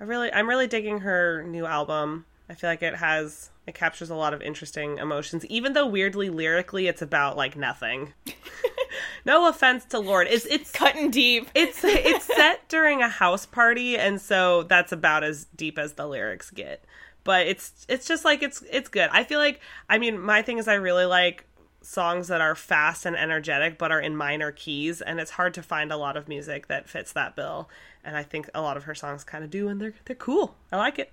I 0.00 0.04
really 0.04 0.32
I'm 0.32 0.48
really 0.48 0.66
digging 0.66 1.00
her 1.00 1.42
new 1.42 1.66
album. 1.66 2.26
I 2.48 2.54
feel 2.54 2.70
like 2.70 2.82
it 2.82 2.96
has 2.96 3.50
it 3.66 3.74
captures 3.74 4.10
a 4.10 4.14
lot 4.14 4.32
of 4.32 4.42
interesting 4.42 4.98
emotions 4.98 5.44
even 5.46 5.72
though 5.72 5.86
weirdly 5.86 6.30
lyrically 6.30 6.86
it's 6.86 7.02
about 7.02 7.36
like 7.36 7.56
nothing. 7.56 8.12
no 9.24 9.48
offense 9.48 9.84
to 9.86 9.98
Lorde. 9.98 10.28
It's 10.30 10.46
it's 10.46 10.70
Cutting 10.70 11.10
deep. 11.10 11.48
it's 11.54 11.82
it's 11.84 12.24
set 12.24 12.68
during 12.68 13.02
a 13.02 13.08
house 13.08 13.46
party 13.46 13.96
and 13.96 14.20
so 14.20 14.62
that's 14.64 14.92
about 14.92 15.24
as 15.24 15.46
deep 15.56 15.78
as 15.78 15.94
the 15.94 16.06
lyrics 16.06 16.50
get 16.50 16.84
but 17.26 17.46
it's 17.48 17.84
it's 17.88 18.06
just 18.06 18.24
like 18.24 18.42
it's 18.42 18.62
it's 18.70 18.88
good 18.88 19.10
i 19.12 19.24
feel 19.24 19.40
like 19.40 19.60
i 19.90 19.98
mean 19.98 20.18
my 20.18 20.40
thing 20.40 20.58
is 20.58 20.68
i 20.68 20.74
really 20.74 21.04
like 21.04 21.44
songs 21.82 22.28
that 22.28 22.40
are 22.40 22.54
fast 22.54 23.04
and 23.04 23.16
energetic 23.16 23.76
but 23.78 23.92
are 23.92 24.00
in 24.00 24.16
minor 24.16 24.52
keys 24.52 25.00
and 25.00 25.20
it's 25.20 25.32
hard 25.32 25.52
to 25.52 25.62
find 25.62 25.92
a 25.92 25.96
lot 25.96 26.16
of 26.16 26.28
music 26.28 26.68
that 26.68 26.88
fits 26.88 27.12
that 27.12 27.34
bill 27.36 27.68
and 28.04 28.16
i 28.16 28.22
think 28.22 28.48
a 28.54 28.62
lot 28.62 28.76
of 28.76 28.84
her 28.84 28.94
songs 28.94 29.24
kind 29.24 29.44
of 29.44 29.50
do 29.50 29.68
and 29.68 29.80
they're 29.80 29.94
they're 30.04 30.16
cool 30.16 30.54
i 30.72 30.76
like 30.76 30.98
it 30.98 31.12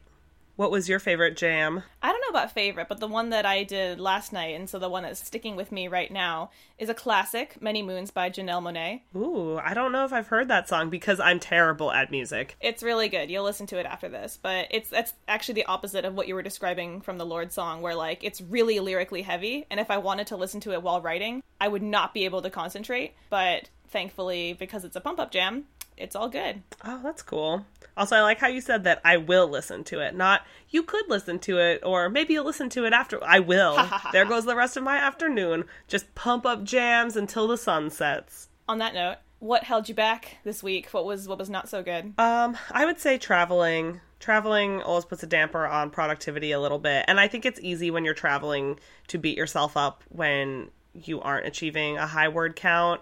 what 0.55 0.71
was 0.71 0.87
your 0.89 0.99
favorite 0.99 1.35
jam 1.37 1.83
I 2.01 2.11
don't 2.11 2.21
know 2.21 2.37
about 2.37 2.51
favorite, 2.51 2.89
but 2.89 2.99
the 2.99 3.07
one 3.07 3.29
that 3.29 3.45
I 3.45 3.63
did 3.63 3.97
last 3.99 4.33
night, 4.33 4.55
and 4.55 4.69
so 4.69 4.77
the 4.77 4.89
one 4.89 5.03
that's 5.03 5.25
sticking 5.25 5.55
with 5.55 5.71
me 5.71 5.87
right 5.87 6.11
now, 6.11 6.51
is 6.77 6.89
a 6.89 6.93
classic, 6.93 7.61
Many 7.61 7.81
Moons 7.81 8.11
by 8.11 8.29
Janelle 8.29 8.61
Monáe. 8.61 9.01
ooh 9.15 9.57
i 9.57 9.73
don't 9.73 9.91
know 9.91 10.03
if 10.05 10.11
i've 10.13 10.27
heard 10.27 10.47
that 10.49 10.67
song 10.67 10.89
because 10.89 11.19
i'm 11.19 11.39
terrible 11.39 11.91
at 11.91 12.11
music 12.11 12.57
It's 12.59 12.83
really 12.83 13.07
good. 13.09 13.29
You'll 13.31 13.45
listen 13.45 13.67
to 13.67 13.79
it 13.79 13.85
after 13.85 14.09
this, 14.09 14.37
but 14.41 14.67
it's 14.71 14.89
that's 14.89 15.13
actually 15.27 15.55
the 15.55 15.65
opposite 15.65 16.05
of 16.05 16.13
what 16.15 16.27
you 16.27 16.35
were 16.35 16.41
describing 16.43 17.01
from 17.01 17.17
the 17.17 17.25
Lorde 17.25 17.51
song, 17.53 17.81
where 17.81 17.95
like 17.95 18.23
it's 18.23 18.41
really 18.41 18.79
lyrically 18.79 19.21
heavy, 19.21 19.65
and 19.71 19.79
if 19.79 19.89
I 19.89 19.97
wanted 19.97 20.27
to 20.27 20.35
listen 20.37 20.59
to 20.61 20.73
it 20.73 20.83
while 20.83 21.01
writing, 21.01 21.41
I 21.61 21.67
would 21.69 21.83
not 21.83 22.13
be 22.13 22.25
able 22.25 22.41
to 22.41 22.49
concentrate. 22.49 23.13
But 23.29 23.69
thankfully, 23.87 24.53
because 24.53 24.83
it's 24.83 24.95
a 24.95 25.01
pump 25.01 25.19
up 25.19 25.31
jam, 25.31 25.65
it's 25.97 26.15
all 26.15 26.29
good. 26.29 26.63
Oh, 26.83 26.99
that's 27.03 27.21
cool. 27.21 27.65
Also, 27.95 28.15
I 28.15 28.21
like 28.21 28.39
how 28.39 28.47
you 28.47 28.61
said 28.61 28.83
that 28.85 29.01
I 29.05 29.17
will 29.17 29.47
listen 29.47 29.83
to 29.85 29.99
it, 29.99 30.15
not 30.15 30.45
you 30.69 30.83
could 30.83 31.05
listen 31.07 31.37
to 31.39 31.59
it, 31.59 31.81
or 31.83 32.09
maybe 32.09 32.33
you'll 32.33 32.45
listen 32.45 32.69
to 32.69 32.85
it 32.85 32.93
after. 32.93 33.23
I 33.23 33.39
will. 33.39 33.77
there 34.11 34.25
goes 34.25 34.45
the 34.45 34.55
rest 34.55 34.77
of 34.77 34.83
my 34.83 34.97
afternoon. 34.97 35.65
Just 35.87 36.13
pump 36.15 36.45
up 36.45 36.63
jams 36.63 37.15
until 37.15 37.47
the 37.47 37.57
sun 37.57 37.89
sets. 37.91 38.49
On 38.67 38.79
that 38.79 38.93
note, 38.95 39.17
what 39.39 39.65
held 39.65 39.89
you 39.89 39.95
back 39.95 40.37
this 40.43 40.63
week? 40.63 40.87
What 40.91 41.05
was 41.05 41.27
what 41.27 41.37
was 41.37 41.49
not 41.49 41.69
so 41.69 41.83
good? 41.83 42.13
Um, 42.17 42.57
I 42.71 42.85
would 42.85 42.99
say 42.99 43.17
traveling. 43.17 44.01
Traveling 44.19 44.81
always 44.81 45.03
puts 45.03 45.21
a 45.21 45.27
damper 45.27 45.67
on 45.67 45.89
productivity 45.89 46.53
a 46.53 46.59
little 46.59 46.79
bit, 46.79 47.05
and 47.07 47.19
I 47.19 47.27
think 47.27 47.45
it's 47.45 47.59
easy 47.61 47.91
when 47.91 48.05
you're 48.05 48.13
traveling 48.13 48.79
to 49.07 49.17
beat 49.17 49.37
yourself 49.37 49.75
up 49.75 50.01
when 50.09 50.69
you 50.93 51.19
aren't 51.21 51.45
achieving 51.45 51.97
a 51.97 52.07
high 52.07 52.29
word 52.29 52.55
count 52.55 53.01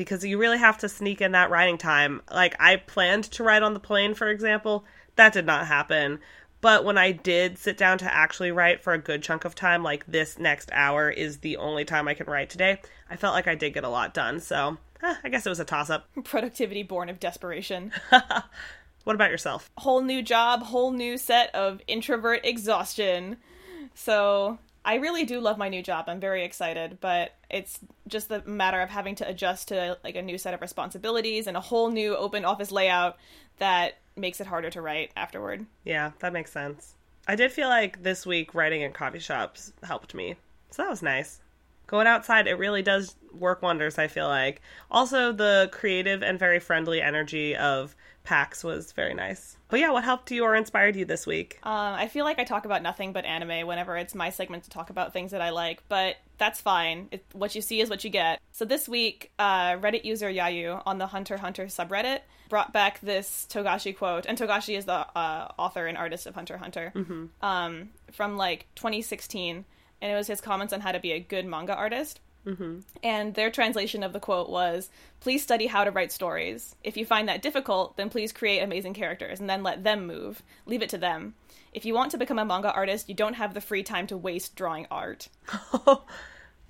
because 0.00 0.24
you 0.24 0.38
really 0.38 0.56
have 0.56 0.78
to 0.78 0.88
sneak 0.88 1.20
in 1.20 1.32
that 1.32 1.50
writing 1.50 1.76
time. 1.76 2.22
Like 2.32 2.56
I 2.58 2.76
planned 2.76 3.24
to 3.24 3.44
write 3.44 3.62
on 3.62 3.74
the 3.74 3.80
plane, 3.80 4.14
for 4.14 4.30
example, 4.30 4.86
that 5.16 5.34
did 5.34 5.44
not 5.44 5.66
happen. 5.66 6.20
But 6.62 6.86
when 6.86 6.96
I 6.96 7.12
did 7.12 7.58
sit 7.58 7.76
down 7.76 7.98
to 7.98 8.10
actually 8.10 8.50
write 8.50 8.82
for 8.82 8.94
a 8.94 8.98
good 8.98 9.22
chunk 9.22 9.44
of 9.44 9.54
time, 9.54 9.82
like 9.82 10.06
this 10.06 10.38
next 10.38 10.70
hour 10.72 11.10
is 11.10 11.40
the 11.40 11.58
only 11.58 11.84
time 11.84 12.08
I 12.08 12.14
can 12.14 12.28
write 12.28 12.48
today, 12.48 12.80
I 13.10 13.16
felt 13.16 13.34
like 13.34 13.46
I 13.46 13.54
did 13.54 13.74
get 13.74 13.84
a 13.84 13.90
lot 13.90 14.14
done. 14.14 14.40
So 14.40 14.78
eh, 15.02 15.16
I 15.22 15.28
guess 15.28 15.44
it 15.44 15.50
was 15.50 15.60
a 15.60 15.66
toss 15.66 15.90
up. 15.90 16.08
Productivity 16.24 16.82
born 16.82 17.10
of 17.10 17.20
desperation. 17.20 17.92
What 19.04 19.14
about 19.14 19.30
yourself? 19.30 19.70
whole 19.78 20.02
new 20.02 20.20
job, 20.20 20.62
whole 20.62 20.92
new 20.92 21.16
set 21.16 21.54
of 21.54 21.80
introvert 21.86 22.44
exhaustion. 22.44 23.38
So 23.94 24.58
I 24.90 24.96
really 24.96 25.24
do 25.24 25.38
love 25.38 25.56
my 25.56 25.68
new 25.68 25.84
job. 25.84 26.06
I'm 26.08 26.18
very 26.18 26.44
excited, 26.44 26.98
but 27.00 27.36
it's 27.48 27.78
just 28.08 28.28
the 28.28 28.42
matter 28.42 28.80
of 28.80 28.90
having 28.90 29.14
to 29.14 29.28
adjust 29.28 29.68
to 29.68 29.96
like 30.02 30.16
a 30.16 30.22
new 30.22 30.36
set 30.36 30.52
of 30.52 30.60
responsibilities 30.60 31.46
and 31.46 31.56
a 31.56 31.60
whole 31.60 31.90
new 31.90 32.16
open 32.16 32.44
office 32.44 32.72
layout 32.72 33.16
that 33.58 33.98
makes 34.16 34.40
it 34.40 34.48
harder 34.48 34.68
to 34.70 34.82
write 34.82 35.12
afterward. 35.14 35.64
Yeah, 35.84 36.10
that 36.18 36.32
makes 36.32 36.50
sense. 36.50 36.96
I 37.28 37.36
did 37.36 37.52
feel 37.52 37.68
like 37.68 38.02
this 38.02 38.26
week 38.26 38.52
writing 38.52 38.80
in 38.80 38.90
coffee 38.92 39.20
shops 39.20 39.72
helped 39.84 40.12
me. 40.12 40.34
So 40.72 40.82
that 40.82 40.90
was 40.90 41.02
nice. 41.02 41.38
Going 41.86 42.08
outside, 42.08 42.48
it 42.48 42.58
really 42.58 42.82
does 42.82 43.14
work 43.32 43.62
wonders, 43.62 43.96
I 43.96 44.08
feel 44.08 44.26
like. 44.26 44.60
Also, 44.90 45.30
the 45.30 45.68
creative 45.70 46.24
and 46.24 46.36
very 46.36 46.58
friendly 46.58 47.00
energy 47.00 47.54
of 47.54 47.94
PAX 48.24 48.62
was 48.62 48.92
very 48.92 49.14
nice. 49.14 49.56
But 49.68 49.80
yeah, 49.80 49.90
what 49.90 50.04
helped 50.04 50.30
you 50.30 50.44
or 50.44 50.54
inspired 50.54 50.96
you 50.96 51.04
this 51.04 51.26
week? 51.26 51.58
Um, 51.62 51.72
I 51.72 52.08
feel 52.08 52.24
like 52.24 52.38
I 52.38 52.44
talk 52.44 52.64
about 52.64 52.82
nothing 52.82 53.12
but 53.12 53.24
anime 53.24 53.66
whenever 53.66 53.96
it's 53.96 54.14
my 54.14 54.30
segment 54.30 54.64
to 54.64 54.70
talk 54.70 54.90
about 54.90 55.12
things 55.12 55.30
that 55.30 55.40
I 55.40 55.50
like, 55.50 55.82
but 55.88 56.16
that's 56.38 56.60
fine. 56.60 57.08
It, 57.12 57.24
what 57.32 57.54
you 57.54 57.62
see 57.62 57.80
is 57.80 57.88
what 57.88 58.04
you 58.04 58.10
get. 58.10 58.40
So 58.52 58.64
this 58.64 58.88
week, 58.88 59.30
uh, 59.38 59.72
Reddit 59.76 60.04
user 60.04 60.28
Yayu 60.30 60.82
on 60.84 60.98
the 60.98 61.06
Hunter 61.06 61.36
Hunter 61.36 61.66
subreddit 61.66 62.20
brought 62.48 62.72
back 62.72 63.00
this 63.00 63.46
Togashi 63.48 63.96
quote, 63.96 64.26
and 64.26 64.36
Togashi 64.36 64.76
is 64.76 64.84
the 64.84 65.06
uh, 65.16 65.48
author 65.56 65.86
and 65.86 65.96
artist 65.96 66.26
of 66.26 66.34
Hunter 66.34 66.58
Hunter, 66.58 66.92
um, 67.40 67.90
from 68.12 68.36
like 68.36 68.66
2016, 68.74 69.64
and 70.02 70.12
it 70.12 70.14
was 70.14 70.26
his 70.26 70.40
comments 70.40 70.72
on 70.72 70.80
how 70.80 70.92
to 70.92 71.00
be 71.00 71.12
a 71.12 71.20
good 71.20 71.46
manga 71.46 71.74
artist. 71.74 72.20
Mm-hmm. 72.46 72.80
And 73.02 73.34
their 73.34 73.50
translation 73.50 74.02
of 74.02 74.12
the 74.12 74.20
quote 74.20 74.48
was 74.48 74.88
Please 75.20 75.42
study 75.42 75.66
how 75.66 75.84
to 75.84 75.90
write 75.90 76.12
stories. 76.12 76.74
If 76.82 76.96
you 76.96 77.04
find 77.04 77.28
that 77.28 77.42
difficult, 77.42 77.96
then 77.96 78.08
please 78.08 78.32
create 78.32 78.60
amazing 78.60 78.94
characters 78.94 79.40
and 79.40 79.50
then 79.50 79.62
let 79.62 79.84
them 79.84 80.06
move. 80.06 80.42
Leave 80.66 80.82
it 80.82 80.88
to 80.90 80.98
them. 80.98 81.34
If 81.72 81.84
you 81.84 81.94
want 81.94 82.10
to 82.12 82.18
become 82.18 82.38
a 82.38 82.44
manga 82.44 82.72
artist, 82.72 83.08
you 83.08 83.14
don't 83.14 83.34
have 83.34 83.54
the 83.54 83.60
free 83.60 83.82
time 83.82 84.06
to 84.08 84.16
waste 84.16 84.56
drawing 84.56 84.86
art. 84.90 85.28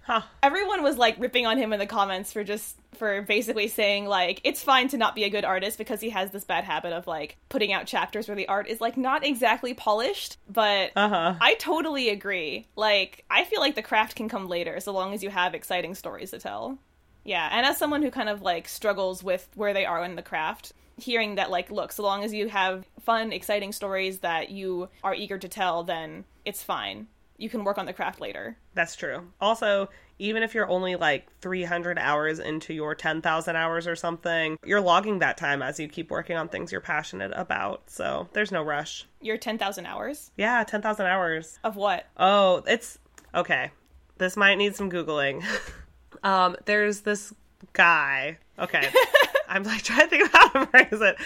Huh. 0.03 0.23
Everyone 0.43 0.83
was 0.83 0.97
like 0.97 1.17
ripping 1.19 1.47
on 1.47 1.59
him 1.59 1.73
in 1.73 1.79
the 1.79 1.87
comments 1.87 2.33
for 2.33 2.43
just 2.43 2.77
for 2.95 3.23
basically 3.23 3.69
saying 3.69 4.07
like 4.07 4.41
it's 4.45 4.63
fine 4.63 4.89
to 4.89 4.99
not 4.99 5.15
be 5.15 5.25
a 5.25 5.31
good 5.31 5.45
artist 5.45 5.79
because 5.79 6.01
he 6.01 6.11
has 6.11 6.31
this 6.31 6.45
bad 6.45 6.65
habit 6.65 6.93
of 6.93 7.07
like 7.07 7.37
putting 7.49 7.73
out 7.73 7.87
chapters 7.87 8.27
where 8.29 8.37
the 8.37 8.49
art 8.49 8.67
is 8.67 8.81
like 8.81 8.97
not 8.97 9.25
exactly 9.25 9.73
polished, 9.75 10.37
but 10.49 10.91
Uh-huh. 10.97 11.35
I 11.41 11.55
totally 11.55 12.09
agree. 12.09 12.67
Like, 12.77 13.25
I 13.31 13.45
feel 13.45 13.61
like 13.61 13.75
the 13.75 13.83
craft 13.83 14.17
can 14.17 14.29
come 14.29 14.49
later 14.49 14.81
so 14.81 14.93
long 14.93 15.15
as 15.15 15.23
you 15.23 15.31
have 15.31 15.55
exciting 15.55 15.95
stories 15.95 16.31
to 16.33 16.39
tell. 16.39 16.79
Yeah, 17.25 17.49
and 17.53 17.67
as 17.67 17.77
someone 17.77 18.03
who 18.03 18.11
kind 18.11 18.29
of 18.29 18.43
like 18.43 18.67
struggles 18.69 19.23
with 19.23 19.49
where 19.55 19.75
they 19.75 19.85
are 19.85 20.03
in 20.05 20.17
the 20.17 20.23
craft, 20.23 20.73
hearing 20.97 21.37
that 21.37 21.51
like, 21.51 21.71
look, 21.71 21.93
so 21.93 22.03
long 22.03 22.25
as 22.25 22.33
you 22.33 22.49
have 22.49 22.87
fun, 23.01 23.33
exciting 23.33 23.73
stories 23.73 24.21
that 24.21 24.51
you 24.51 24.89
are 25.05 25.15
eager 25.15 25.39
to 25.39 25.49
tell, 25.49 25.85
then 25.85 26.25
it's 26.45 26.63
fine. 26.63 27.07
You 27.41 27.49
can 27.49 27.65
work 27.65 27.79
on 27.79 27.87
the 27.87 27.95
craft 27.95 28.21
later. 28.21 28.59
That's 28.75 28.95
true. 28.95 29.27
Also, 29.41 29.89
even 30.19 30.43
if 30.43 30.55
you're 30.55 30.69
only 30.69 30.95
like 30.97 31.27
300 31.41 31.99
hours 31.99 32.39
into 32.39 32.75
your 32.75 32.95
10,000 32.95 33.57
hours 33.57 33.87
or 33.87 33.97
something, 33.97 34.59
you're 34.63 34.83
logging 34.83 35.21
that 35.21 35.39
time 35.39 35.63
as 35.63 35.81
you 35.81 35.89
keep 35.89 36.11
working 36.11 36.37
on 36.37 36.49
things 36.49 36.71
you're 36.71 36.83
passionate 36.83 37.33
about. 37.35 37.89
So 37.89 38.29
there's 38.35 38.53
no 38.53 38.63
rush. 38.63 39.07
Your 39.23 39.39
10,000 39.39 39.87
hours 39.87 40.31
Yeah, 40.37 40.63
10,000 40.65 41.07
hours. 41.07 41.59
of 41.65 41.77
what? 41.77 42.05
Oh, 42.19 42.63
it's 42.67 42.99
okay. 43.35 43.71
This 44.19 44.37
might 44.37 44.57
need 44.57 44.77
some 44.77 44.91
googling. 44.91 45.43
um, 46.23 46.57
there's 46.67 47.01
this 47.01 47.33
guy. 47.73 48.37
Okay, 48.59 48.87
I'm 49.49 49.63
like 49.63 49.83
trying 49.83 50.01
to 50.01 50.07
think 50.09 50.25
of 50.27 50.33
how 50.33 50.49
to 50.51 50.67
phrase 50.67 51.01
it. 51.01 51.17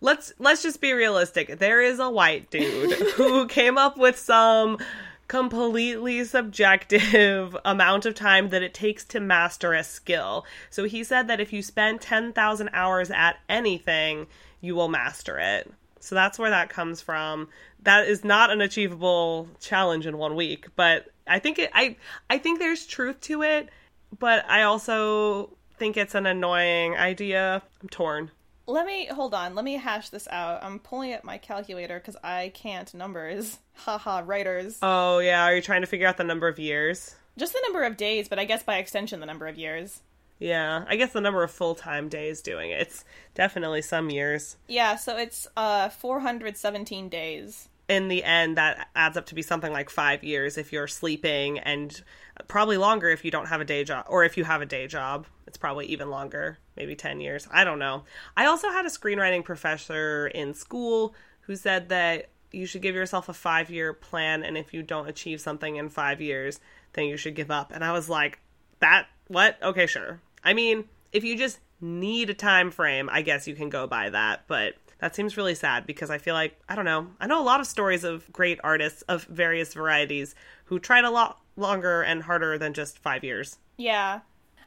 Let's 0.00 0.32
let's 0.38 0.62
just 0.62 0.80
be 0.80 0.92
realistic. 0.94 1.58
There 1.58 1.82
is 1.82 1.98
a 1.98 2.08
white 2.08 2.50
dude 2.50 2.92
who 3.16 3.46
came 3.46 3.76
up 3.76 3.98
with 3.98 4.18
some 4.18 4.78
completely 5.28 6.24
subjective 6.24 7.56
amount 7.64 8.06
of 8.06 8.14
time 8.14 8.50
that 8.50 8.62
it 8.62 8.74
takes 8.74 9.04
to 9.06 9.20
master 9.20 9.72
a 9.72 9.84
skill. 9.84 10.44
So 10.70 10.84
he 10.84 11.04
said 11.04 11.28
that 11.28 11.40
if 11.40 11.52
you 11.52 11.62
spend 11.62 12.00
10,000 12.00 12.70
hours 12.72 13.10
at 13.10 13.38
anything, 13.48 14.26
you 14.60 14.74
will 14.74 14.88
master 14.88 15.38
it. 15.38 15.70
So 16.00 16.14
that's 16.14 16.38
where 16.38 16.50
that 16.50 16.68
comes 16.68 17.00
from. 17.00 17.48
That 17.82 18.06
is 18.06 18.24
not 18.24 18.50
an 18.50 18.60
achievable 18.60 19.48
challenge 19.60 20.06
in 20.06 20.18
one 20.18 20.36
week, 20.36 20.66
but 20.76 21.06
I 21.26 21.38
think 21.38 21.58
it 21.58 21.70
I 21.72 21.96
I 22.28 22.38
think 22.38 22.58
there's 22.58 22.86
truth 22.86 23.20
to 23.22 23.42
it, 23.42 23.70
but 24.18 24.44
I 24.48 24.62
also 24.62 25.56
think 25.78 25.96
it's 25.96 26.14
an 26.14 26.26
annoying 26.26 26.94
idea. 26.94 27.62
I'm 27.80 27.88
torn. 27.88 28.30
Let 28.66 28.86
me 28.86 29.06
hold 29.06 29.34
on. 29.34 29.54
Let 29.54 29.64
me 29.64 29.74
hash 29.74 30.08
this 30.08 30.26
out. 30.28 30.62
I'm 30.64 30.78
pulling 30.78 31.12
up 31.12 31.22
my 31.24 31.36
calculator 31.38 31.98
because 31.98 32.16
I 32.24 32.50
can't 32.54 32.92
numbers. 32.94 33.58
Haha, 33.74 34.22
writers. 34.24 34.78
Oh 34.82 35.18
yeah, 35.18 35.44
are 35.44 35.54
you 35.54 35.60
trying 35.62 35.82
to 35.82 35.86
figure 35.86 36.06
out 36.06 36.16
the 36.16 36.24
number 36.24 36.48
of 36.48 36.58
years? 36.58 37.14
Just 37.36 37.52
the 37.52 37.60
number 37.64 37.82
of 37.84 37.96
days, 37.96 38.28
but 38.28 38.38
I 38.38 38.44
guess 38.44 38.62
by 38.62 38.78
extension 38.78 39.20
the 39.20 39.26
number 39.26 39.46
of 39.46 39.58
years. 39.58 40.00
Yeah, 40.38 40.84
I 40.88 40.96
guess 40.96 41.12
the 41.12 41.20
number 41.20 41.42
of 41.42 41.50
full-time 41.50 42.08
days 42.08 42.40
doing 42.40 42.70
it. 42.70 42.80
It's 42.80 43.04
definitely 43.34 43.82
some 43.82 44.10
years. 44.10 44.56
Yeah, 44.68 44.96
so 44.96 45.16
it's 45.16 45.46
uh 45.56 45.88
417 45.90 47.08
days. 47.08 47.68
in 47.88 48.08
the 48.08 48.24
end 48.24 48.56
that 48.56 48.88
adds 48.96 49.16
up 49.16 49.26
to 49.26 49.34
be 49.34 49.42
something 49.42 49.72
like 49.72 49.90
five 49.90 50.24
years 50.24 50.56
if 50.56 50.72
you're 50.72 50.86
sleeping 50.88 51.58
and 51.58 52.02
probably 52.48 52.76
longer 52.76 53.10
if 53.10 53.24
you 53.24 53.30
don't 53.30 53.46
have 53.46 53.60
a 53.60 53.64
day 53.64 53.84
job 53.84 54.04
or 54.08 54.24
if 54.24 54.36
you 54.36 54.44
have 54.44 54.60
a 54.60 54.66
day 54.66 54.86
job 54.86 55.26
it's 55.46 55.56
probably 55.56 55.86
even 55.86 56.10
longer 56.10 56.58
maybe 56.76 56.94
10 56.94 57.20
years 57.20 57.46
i 57.50 57.64
don't 57.64 57.78
know. 57.78 58.04
I 58.36 58.46
also 58.46 58.70
had 58.70 58.84
a 58.84 58.90
screenwriting 58.90 59.44
professor 59.44 60.26
in 60.28 60.54
school 60.54 61.14
who 61.42 61.56
said 61.56 61.88
that 61.90 62.30
you 62.50 62.66
should 62.66 62.82
give 62.82 62.94
yourself 62.94 63.28
a 63.28 63.32
five 63.32 63.70
year 63.70 63.92
plan 63.92 64.42
and 64.42 64.56
if 64.56 64.74
you 64.74 64.82
don't 64.82 65.08
achieve 65.08 65.40
something 65.40 65.76
in 65.76 65.88
five 65.88 66.20
years 66.20 66.60
then 66.94 67.06
you 67.06 67.16
should 67.16 67.34
give 67.34 67.50
up. 67.50 67.72
And 67.72 67.84
i 67.84 67.92
was 67.92 68.08
like 68.08 68.40
that 68.80 69.06
what? 69.28 69.56
Okay 69.62 69.86
sure. 69.86 70.20
I 70.42 70.52
mean 70.54 70.84
if 71.12 71.24
you 71.24 71.36
just 71.36 71.60
need 71.80 72.30
a 72.30 72.34
time 72.34 72.70
frame 72.70 73.10
i 73.12 73.20
guess 73.20 73.46
you 73.46 73.54
can 73.54 73.68
go 73.68 73.86
by 73.86 74.08
that 74.08 74.44
but 74.46 74.74
that 75.04 75.14
seems 75.14 75.36
really 75.36 75.54
sad 75.54 75.86
because 75.86 76.08
I 76.08 76.16
feel 76.16 76.32
like, 76.32 76.58
I 76.66 76.74
don't 76.74 76.86
know, 76.86 77.08
I 77.20 77.26
know 77.26 77.38
a 77.38 77.44
lot 77.44 77.60
of 77.60 77.66
stories 77.66 78.04
of 78.04 78.32
great 78.32 78.58
artists 78.64 79.02
of 79.02 79.24
various 79.24 79.74
varieties 79.74 80.34
who 80.64 80.78
tried 80.78 81.04
a 81.04 81.10
lot 81.10 81.40
longer 81.56 82.02
and 82.02 82.22
harder 82.22 82.58
than 82.58 82.74
just 82.74 82.98
five 82.98 83.24
years. 83.24 83.58
Yeah. 83.76 84.20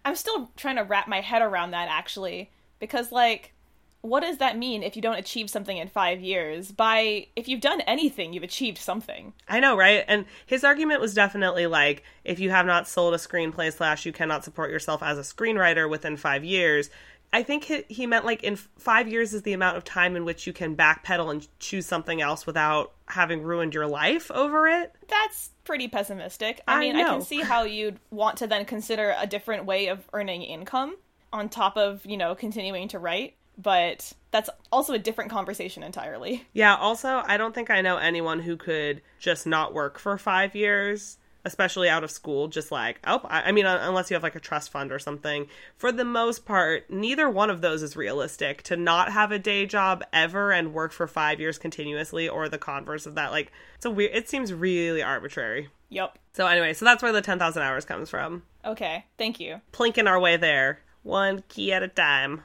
I'm 0.06 0.16
still 0.16 0.52
trying 0.56 0.78
to 0.78 0.84
wrap 0.84 1.08
my 1.08 1.22
head 1.22 1.42
around 1.42 1.72
that 1.72 1.90
actually 1.90 2.50
because 2.80 3.12
like 3.12 3.54
what 4.02 4.22
does 4.22 4.38
that 4.38 4.58
mean 4.58 4.84
if 4.84 4.96
you 4.96 5.02
don't 5.02 5.18
achieve 5.18 5.50
something 5.50 5.78
in 5.78 5.88
5 5.88 6.22
years? 6.22 6.72
By 6.72 7.28
if 7.36 7.48
you've 7.48 7.62
done 7.62 7.82
anything, 7.82 8.32
you've 8.32 8.44
achieved 8.44 8.78
something. 8.78 9.34
I 9.48 9.60
know, 9.60 9.76
right? 9.76 10.06
And 10.08 10.26
his 10.46 10.64
argument 10.64 11.02
was 11.02 11.14
definitely 11.14 11.68
like, 11.68 12.04
if 12.24 12.40
you 12.40 12.50
have 12.52 12.66
not 12.66 12.88
sold 12.88 13.14
a 13.14 13.18
screenplay 13.18 13.74
slash 13.74 14.06
you 14.06 14.14
cannot 14.14 14.44
support 14.44 14.72
yourself 14.72 15.04
as 15.04 15.18
a 15.18 15.22
screenwriter 15.22 15.90
within 15.90 16.16
five 16.16 16.44
years, 16.44 16.90
I 17.34 17.44
think 17.44 17.66
he, 17.66 17.84
he 17.90 18.08
meant 18.08 18.26
like 18.26 18.44
in 18.44 18.56
five 18.56 19.08
years 19.08 19.34
is 19.34 19.42
the 19.42 19.54
amount 19.54 19.78
of 19.78 19.84
time 19.84 20.16
in 20.16 20.26
which 20.26 20.48
you 20.48 20.54
can 20.54 20.76
backpedal 20.76 21.30
and 21.30 21.48
choose 21.60 21.86
something 21.86 22.22
else 22.22 22.46
without 22.48 22.94
having 23.08 23.44
ruined 23.44 23.74
your 23.74 23.88
life 23.88 24.32
over 24.32 24.68
it. 24.68 24.94
That's 25.08 25.52
pretty 25.64 25.88
pessimistic. 25.88 26.62
I 26.68 26.76
I 26.76 26.80
mean, 26.80 26.96
I 26.96 27.04
can 27.04 27.22
see 27.22 27.42
how 27.42 27.64
you'd 27.64 28.00
want 28.12 28.38
to 28.38 28.48
then 28.48 28.66
consider 28.66 29.14
a 29.18 29.28
different 29.28 29.66
way 29.66 29.88
of 29.88 30.08
earning 30.14 30.42
income 30.42 30.96
on 31.34 31.50
top 31.50 31.78
of, 31.78 32.06
you 32.06 32.18
know, 32.18 32.36
continuing 32.36 32.88
to 32.90 33.00
write, 33.00 33.36
but 33.58 34.14
that's 34.32 34.50
also 34.72 34.94
a 34.94 35.00
different 35.00 35.30
conversation 35.30 35.84
entirely. 35.84 36.46
Yeah, 36.54 36.76
also, 36.76 37.22
I 37.26 37.38
don't 37.38 37.54
think 37.54 37.70
I 37.70 37.82
know 37.82 37.98
anyone 37.98 38.40
who 38.40 38.56
could 38.56 39.02
just 39.20 39.46
not 39.46 39.74
work 39.74 40.00
for 40.00 40.18
five 40.18 40.56
years, 40.56 41.18
especially 41.48 41.90
out 41.90 42.04
of 42.04 42.12
school, 42.12 42.48
just 42.48 42.72
like, 42.72 43.00
oh, 43.08 43.22
I 43.26 43.48
I 43.48 43.52
mean, 43.52 43.66
uh, 43.66 43.80
unless 43.82 44.10
you 44.10 44.16
have 44.16 44.24
like 44.24 44.36
a 44.36 44.40
trust 44.40 44.72
fund 44.72 44.92
or 44.92 45.00
something. 45.00 45.48
For 45.76 45.92
the 45.92 46.06
most 46.06 46.46
part, 46.46 46.90
neither 46.90 47.30
one 47.30 47.50
of 47.50 47.62
those 47.62 47.82
is 47.82 47.96
realistic. 47.96 48.62
To 48.64 48.78
not 48.78 49.12
have 49.12 49.32
a 49.32 49.40
day 49.40 49.66
job 49.66 50.04
ever 50.14 50.52
and 50.52 50.74
work 50.74 50.92
for 50.92 51.08
five 51.08 51.40
years 51.40 51.58
continuously, 51.58 52.30
or 52.30 52.48
the 52.48 52.58
converse 52.58 53.06
of 53.06 53.16
that, 53.16 53.32
like, 53.32 53.52
it's 53.76 53.86
a 53.86 53.92
weird, 53.92 54.12
it 54.14 54.30
seems 54.30 54.54
really 54.54 55.02
arbitrary. 55.02 55.70
Yep. 55.90 56.20
So, 56.34 56.46
anyway, 56.46 56.74
so 56.74 56.86
that's 56.86 57.02
where 57.02 57.14
the 57.14 57.22
10,000 57.22 57.64
hours 57.64 57.86
comes 57.86 58.10
from. 58.10 58.44
Okay. 58.66 59.06
Thank 59.18 59.40
you. 59.40 59.62
Plinking 59.72 60.08
our 60.08 60.20
way 60.20 60.38
there, 60.38 60.82
one 61.04 61.44
key 61.48 61.72
at 61.72 61.82
a 61.82 61.88
time. 61.88 62.44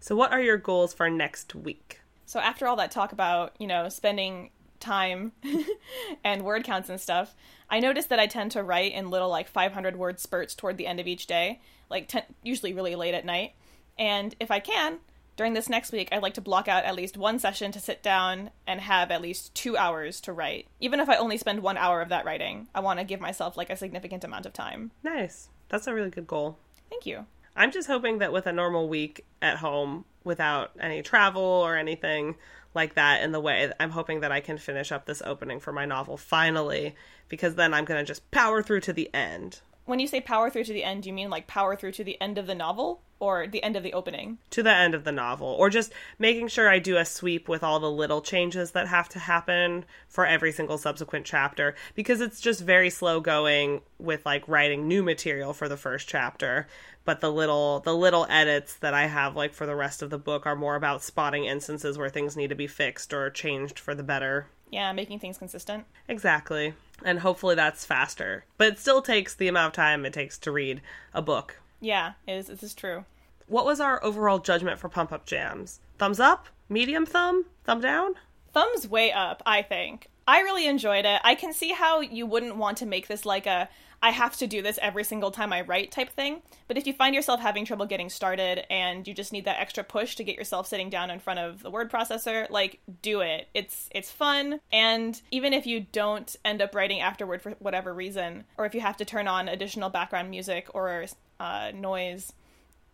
So, 0.00 0.14
what 0.14 0.32
are 0.32 0.40
your 0.40 0.56
goals 0.56 0.94
for 0.94 1.10
next 1.10 1.54
week? 1.54 2.00
So 2.28 2.40
after 2.40 2.66
all 2.66 2.76
that 2.76 2.90
talk 2.90 3.12
about, 3.12 3.54
you 3.58 3.66
know, 3.66 3.88
spending 3.88 4.50
time 4.80 5.32
and 6.24 6.42
word 6.42 6.62
counts 6.62 6.90
and 6.90 7.00
stuff, 7.00 7.34
I 7.70 7.80
noticed 7.80 8.08
that 8.08 8.20
I 8.20 8.26
tend 8.26 8.52
to 8.52 8.62
write 8.62 8.92
in 8.92 9.10
little 9.10 9.28
like 9.28 9.48
500 9.48 9.96
word 9.96 10.20
spurts 10.20 10.54
toward 10.54 10.76
the 10.76 10.86
end 10.86 11.00
of 11.00 11.06
each 11.06 11.26
day, 11.26 11.60
like 11.90 12.08
ten- 12.08 12.34
usually 12.42 12.72
really 12.72 12.94
late 12.94 13.14
at 13.14 13.24
night. 13.24 13.52
And 13.98 14.34
if 14.40 14.50
I 14.50 14.60
can, 14.60 14.98
during 15.36 15.54
this 15.54 15.68
next 15.68 15.92
week, 15.92 16.08
I'd 16.10 16.22
like 16.22 16.34
to 16.34 16.40
block 16.40 16.66
out 16.66 16.84
at 16.84 16.96
least 16.96 17.16
one 17.16 17.38
session 17.38 17.70
to 17.72 17.80
sit 17.80 18.02
down 18.02 18.50
and 18.66 18.80
have 18.80 19.10
at 19.10 19.22
least 19.22 19.54
two 19.54 19.76
hours 19.76 20.20
to 20.22 20.32
write. 20.32 20.66
Even 20.80 20.98
if 20.98 21.08
I 21.08 21.16
only 21.16 21.36
spend 21.36 21.62
one 21.62 21.76
hour 21.76 22.00
of 22.00 22.08
that 22.08 22.24
writing, 22.24 22.68
I 22.74 22.80
want 22.80 22.98
to 22.98 23.04
give 23.04 23.20
myself 23.20 23.56
like 23.56 23.70
a 23.70 23.76
significant 23.76 24.24
amount 24.24 24.46
of 24.46 24.52
time. 24.52 24.90
Nice. 25.02 25.48
That's 25.68 25.86
a 25.86 25.94
really 25.94 26.10
good 26.10 26.26
goal. 26.26 26.58
Thank 26.90 27.06
you. 27.06 27.26
I'm 27.54 27.70
just 27.70 27.88
hoping 27.88 28.18
that 28.18 28.32
with 28.32 28.46
a 28.46 28.52
normal 28.52 28.88
week 28.88 29.24
at 29.42 29.58
home, 29.58 30.04
without 30.24 30.72
any 30.78 31.02
travel 31.02 31.42
or 31.42 31.76
anything 31.76 32.36
like 32.78 32.94
that 32.94 33.22
in 33.22 33.32
the 33.32 33.40
way, 33.40 33.70
I'm 33.80 33.90
hoping 33.90 34.20
that 34.20 34.30
I 34.30 34.40
can 34.40 34.56
finish 34.56 34.92
up 34.92 35.04
this 35.04 35.20
opening 35.20 35.58
for 35.58 35.72
my 35.72 35.84
novel 35.84 36.16
finally, 36.16 36.94
because 37.28 37.56
then 37.56 37.74
I'm 37.74 37.84
going 37.84 38.00
to 38.00 38.06
just 38.06 38.30
power 38.30 38.62
through 38.62 38.82
to 38.82 38.92
the 38.92 39.10
end. 39.12 39.60
When 39.84 39.98
you 39.98 40.06
say 40.06 40.20
power 40.20 40.48
through 40.48 40.64
to 40.64 40.72
the 40.72 40.84
end, 40.84 41.02
do 41.02 41.08
you 41.08 41.14
mean 41.14 41.28
like 41.28 41.46
power 41.46 41.74
through 41.74 41.92
to 41.92 42.04
the 42.04 42.20
end 42.20 42.38
of 42.38 42.46
the 42.46 42.54
novel 42.54 43.00
or 43.20 43.48
the 43.48 43.62
end 43.64 43.74
of 43.74 43.82
the 43.82 43.94
opening? 43.94 44.38
To 44.50 44.62
the 44.62 44.72
end 44.72 44.94
of 44.94 45.02
the 45.02 45.10
novel, 45.10 45.48
or 45.48 45.70
just 45.70 45.92
making 46.18 46.48
sure 46.48 46.68
I 46.68 46.78
do 46.78 46.98
a 46.98 47.04
sweep 47.04 47.48
with 47.48 47.64
all 47.64 47.80
the 47.80 47.90
little 47.90 48.20
changes 48.20 48.70
that 48.72 48.86
have 48.86 49.08
to 49.08 49.18
happen 49.18 49.84
for 50.06 50.24
every 50.24 50.52
single 50.52 50.78
subsequent 50.78 51.26
chapter, 51.26 51.74
because 51.94 52.20
it's 52.20 52.40
just 52.40 52.60
very 52.62 52.90
slow 52.90 53.18
going 53.18 53.80
with 53.98 54.24
like 54.24 54.46
writing 54.46 54.86
new 54.86 55.02
material 55.02 55.52
for 55.52 55.68
the 55.68 55.76
first 55.76 56.06
chapter. 56.06 56.68
But 57.08 57.22
the 57.22 57.32
little 57.32 57.80
the 57.80 57.96
little 57.96 58.26
edits 58.28 58.74
that 58.74 58.92
I 58.92 59.06
have 59.06 59.34
like 59.34 59.54
for 59.54 59.64
the 59.64 59.74
rest 59.74 60.02
of 60.02 60.10
the 60.10 60.18
book 60.18 60.44
are 60.44 60.54
more 60.54 60.74
about 60.74 61.02
spotting 61.02 61.46
instances 61.46 61.96
where 61.96 62.10
things 62.10 62.36
need 62.36 62.50
to 62.50 62.54
be 62.54 62.66
fixed 62.66 63.14
or 63.14 63.30
changed 63.30 63.78
for 63.78 63.94
the 63.94 64.02
better. 64.02 64.48
Yeah, 64.68 64.92
making 64.92 65.20
things 65.20 65.38
consistent. 65.38 65.86
Exactly. 66.06 66.74
And 67.02 67.20
hopefully 67.20 67.54
that's 67.54 67.86
faster. 67.86 68.44
But 68.58 68.74
it 68.74 68.78
still 68.78 69.00
takes 69.00 69.34
the 69.34 69.48
amount 69.48 69.68
of 69.68 69.72
time 69.72 70.04
it 70.04 70.12
takes 70.12 70.36
to 70.40 70.52
read 70.52 70.82
a 71.14 71.22
book. 71.22 71.58
Yeah, 71.80 72.12
it 72.26 72.32
is, 72.32 72.48
this 72.48 72.62
is 72.62 72.74
true. 72.74 73.06
What 73.46 73.64
was 73.64 73.80
our 73.80 74.04
overall 74.04 74.38
judgment 74.38 74.78
for 74.78 74.90
Pump 74.90 75.10
Up 75.10 75.24
Jams? 75.24 75.80
Thumbs 75.96 76.20
up? 76.20 76.48
Medium 76.68 77.06
thumb? 77.06 77.46
Thumb 77.64 77.80
down? 77.80 78.16
Thumbs 78.52 78.86
way 78.86 79.12
up, 79.12 79.42
I 79.46 79.62
think. 79.62 80.08
I 80.28 80.40
really 80.40 80.66
enjoyed 80.66 81.06
it. 81.06 81.22
I 81.24 81.34
can 81.34 81.54
see 81.54 81.72
how 81.72 82.00
you 82.00 82.26
wouldn't 82.26 82.56
want 82.56 82.76
to 82.78 82.86
make 82.86 83.08
this 83.08 83.24
like 83.24 83.46
a 83.46 83.66
I 84.02 84.10
have 84.10 84.36
to 84.36 84.46
do 84.46 84.60
this 84.60 84.78
every 84.82 85.02
single 85.02 85.30
time 85.30 85.54
I 85.54 85.62
write 85.62 85.90
type 85.90 86.10
thing. 86.10 86.42
But 86.68 86.76
if 86.76 86.86
you 86.86 86.92
find 86.92 87.14
yourself 87.14 87.40
having 87.40 87.64
trouble 87.64 87.86
getting 87.86 88.10
started 88.10 88.70
and 88.70 89.08
you 89.08 89.14
just 89.14 89.32
need 89.32 89.46
that 89.46 89.58
extra 89.58 89.82
push 89.82 90.16
to 90.16 90.24
get 90.24 90.36
yourself 90.36 90.68
sitting 90.68 90.90
down 90.90 91.10
in 91.10 91.18
front 91.18 91.40
of 91.40 91.62
the 91.62 91.70
word 91.70 91.90
processor, 91.90 92.48
like 92.50 92.78
do 93.00 93.22
it. 93.22 93.48
It's 93.54 93.88
it's 93.90 94.10
fun 94.10 94.60
and 94.70 95.18
even 95.30 95.54
if 95.54 95.66
you 95.66 95.86
don't 95.92 96.36
end 96.44 96.60
up 96.60 96.74
writing 96.74 97.00
afterward 97.00 97.40
for 97.40 97.52
whatever 97.52 97.94
reason 97.94 98.44
or 98.58 98.66
if 98.66 98.74
you 98.74 98.82
have 98.82 98.98
to 98.98 99.06
turn 99.06 99.28
on 99.28 99.48
additional 99.48 99.88
background 99.88 100.28
music 100.28 100.68
or 100.74 101.06
uh, 101.40 101.72
noise, 101.74 102.34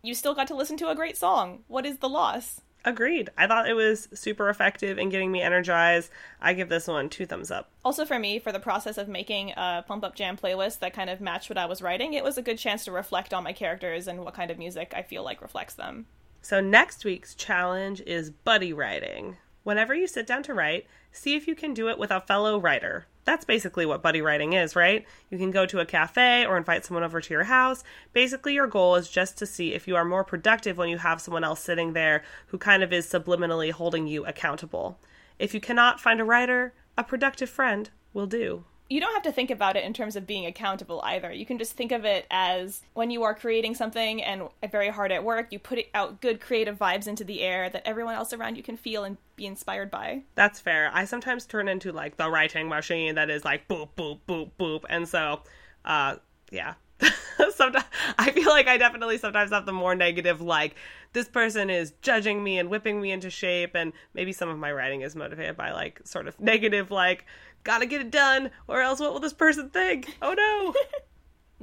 you 0.01 0.15
still 0.15 0.35
got 0.35 0.47
to 0.47 0.55
listen 0.55 0.77
to 0.77 0.89
a 0.89 0.95
great 0.95 1.17
song. 1.17 1.65
What 1.67 1.85
is 1.85 1.97
the 1.97 2.07
loss? 2.07 2.61
Agreed. 2.85 3.31
I 3.35 3.47
thought 3.47 3.67
it 3.67 3.73
was 3.73 4.07
super 4.13 4.47
effective 4.47 4.99
in 4.99 5.09
getting 5.09 5.31
me 5.31 5.41
energized. 5.41 6.11
I 6.39 6.53
give 6.53 6.69
this 6.69 6.87
one 6.87 7.09
two 7.09 7.25
thumbs 7.25 7.49
up. 7.49 7.71
Also, 7.83 8.05
for 8.05 8.19
me, 8.19 8.37
for 8.37 8.51
the 8.51 8.59
process 8.59 8.99
of 8.99 9.07
making 9.07 9.53
a 9.57 9.83
Pump 9.87 10.03
Up 10.03 10.13
Jam 10.13 10.37
playlist 10.37 10.79
that 10.79 10.93
kind 10.93 11.09
of 11.09 11.19
matched 11.19 11.49
what 11.49 11.57
I 11.57 11.65
was 11.65 11.81
writing, 11.81 12.13
it 12.13 12.23
was 12.23 12.37
a 12.37 12.43
good 12.43 12.59
chance 12.59 12.85
to 12.85 12.91
reflect 12.91 13.33
on 13.33 13.43
my 13.43 13.53
characters 13.53 14.07
and 14.07 14.23
what 14.23 14.35
kind 14.35 14.51
of 14.51 14.59
music 14.59 14.93
I 14.95 15.01
feel 15.01 15.23
like 15.23 15.41
reflects 15.41 15.73
them. 15.73 16.05
So, 16.43 16.61
next 16.61 17.03
week's 17.03 17.33
challenge 17.33 18.01
is 18.01 18.29
buddy 18.29 18.71
writing. 18.71 19.37
Whenever 19.63 19.95
you 19.95 20.05
sit 20.05 20.27
down 20.27 20.43
to 20.43 20.53
write, 20.53 20.85
see 21.11 21.35
if 21.35 21.47
you 21.47 21.55
can 21.55 21.73
do 21.73 21.89
it 21.89 21.97
with 21.97 22.11
a 22.11 22.21
fellow 22.21 22.59
writer. 22.59 23.07
That's 23.25 23.43
basically 23.43 23.87
what 23.87 24.03
buddy 24.03 24.21
writing 24.21 24.53
is, 24.53 24.75
right? 24.75 25.03
You 25.31 25.39
can 25.39 25.49
go 25.49 25.65
to 25.65 25.79
a 25.79 25.85
cafe 25.85 26.45
or 26.45 26.57
invite 26.57 26.85
someone 26.85 27.03
over 27.03 27.19
to 27.19 27.33
your 27.33 27.45
house. 27.45 27.83
Basically, 28.13 28.53
your 28.53 28.67
goal 28.67 28.95
is 28.95 29.09
just 29.09 29.37
to 29.39 29.47
see 29.47 29.73
if 29.73 29.87
you 29.87 29.95
are 29.95 30.05
more 30.05 30.23
productive 30.23 30.77
when 30.77 30.89
you 30.89 30.99
have 30.99 31.19
someone 31.19 31.43
else 31.43 31.59
sitting 31.59 31.93
there 31.93 32.23
who 32.47 32.59
kind 32.59 32.83
of 32.83 32.93
is 32.93 33.07
subliminally 33.07 33.71
holding 33.71 34.05
you 34.05 34.25
accountable. 34.25 34.99
If 35.39 35.55
you 35.55 35.59
cannot 35.59 35.99
find 35.99 36.21
a 36.21 36.23
writer, 36.23 36.73
a 36.97 37.03
productive 37.03 37.49
friend 37.49 37.89
will 38.13 38.27
do. 38.27 38.63
You 38.87 38.99
don't 38.99 39.13
have 39.13 39.23
to 39.23 39.31
think 39.31 39.49
about 39.49 39.75
it 39.75 39.83
in 39.83 39.93
terms 39.93 40.15
of 40.15 40.27
being 40.27 40.45
accountable 40.45 41.01
either. 41.03 41.31
You 41.31 41.45
can 41.45 41.57
just 41.57 41.73
think 41.73 41.91
of 41.91 42.05
it 42.05 42.27
as 42.29 42.81
when 42.93 43.09
you 43.09 43.23
are 43.23 43.33
creating 43.33 43.73
something 43.73 44.21
and 44.21 44.43
very 44.71 44.89
hard 44.89 45.11
at 45.11 45.23
work, 45.23 45.47
you 45.51 45.57
put 45.57 45.79
out 45.95 46.21
good 46.21 46.39
creative 46.39 46.77
vibes 46.77 47.07
into 47.07 47.23
the 47.23 47.41
air 47.41 47.69
that 47.69 47.81
everyone 47.85 48.13
else 48.13 48.31
around 48.31 48.57
you 48.57 48.63
can 48.63 48.77
feel 48.77 49.03
and 49.03 49.17
be 49.35 49.47
inspired 49.47 49.89
by. 49.89 50.21
That's 50.35 50.59
fair. 50.59 50.91
I 50.93 51.05
sometimes 51.05 51.45
turn 51.45 51.67
into 51.67 51.91
like 51.91 52.17
the 52.17 52.29
writing 52.29 52.69
machine 52.69 53.15
that 53.15 53.29
is 53.29 53.43
like 53.43 53.67
boop, 53.67 53.89
boop, 53.97 54.19
boop, 54.27 54.51
boop. 54.59 54.83
And 54.87 55.07
so, 55.07 55.41
uh, 55.83 56.17
yeah. 56.51 56.75
sometimes 57.51 57.85
I 58.17 58.31
feel 58.31 58.49
like 58.49 58.67
I 58.67 58.77
definitely 58.77 59.17
sometimes 59.17 59.51
have 59.51 59.65
the 59.65 59.73
more 59.73 59.95
negative, 59.95 60.41
like, 60.41 60.75
this 61.13 61.27
person 61.27 61.69
is 61.69 61.93
judging 62.01 62.43
me 62.43 62.59
and 62.59 62.69
whipping 62.69 63.01
me 63.01 63.11
into 63.11 63.29
shape. 63.29 63.71
And 63.75 63.93
maybe 64.13 64.31
some 64.31 64.49
of 64.49 64.57
my 64.57 64.71
writing 64.71 65.01
is 65.01 65.15
motivated 65.15 65.57
by 65.57 65.71
like 65.71 66.01
sort 66.05 66.27
of 66.27 66.39
negative, 66.39 66.91
like, 66.91 67.25
gotta 67.65 67.85
get 67.85 67.99
it 67.99 68.11
done 68.11 68.49
or 68.69 68.79
else 68.79 69.01
what 69.01 69.11
will 69.11 69.19
this 69.19 69.33
person 69.33 69.69
think? 69.69 70.17
Oh 70.21 70.33
no. 70.33 70.73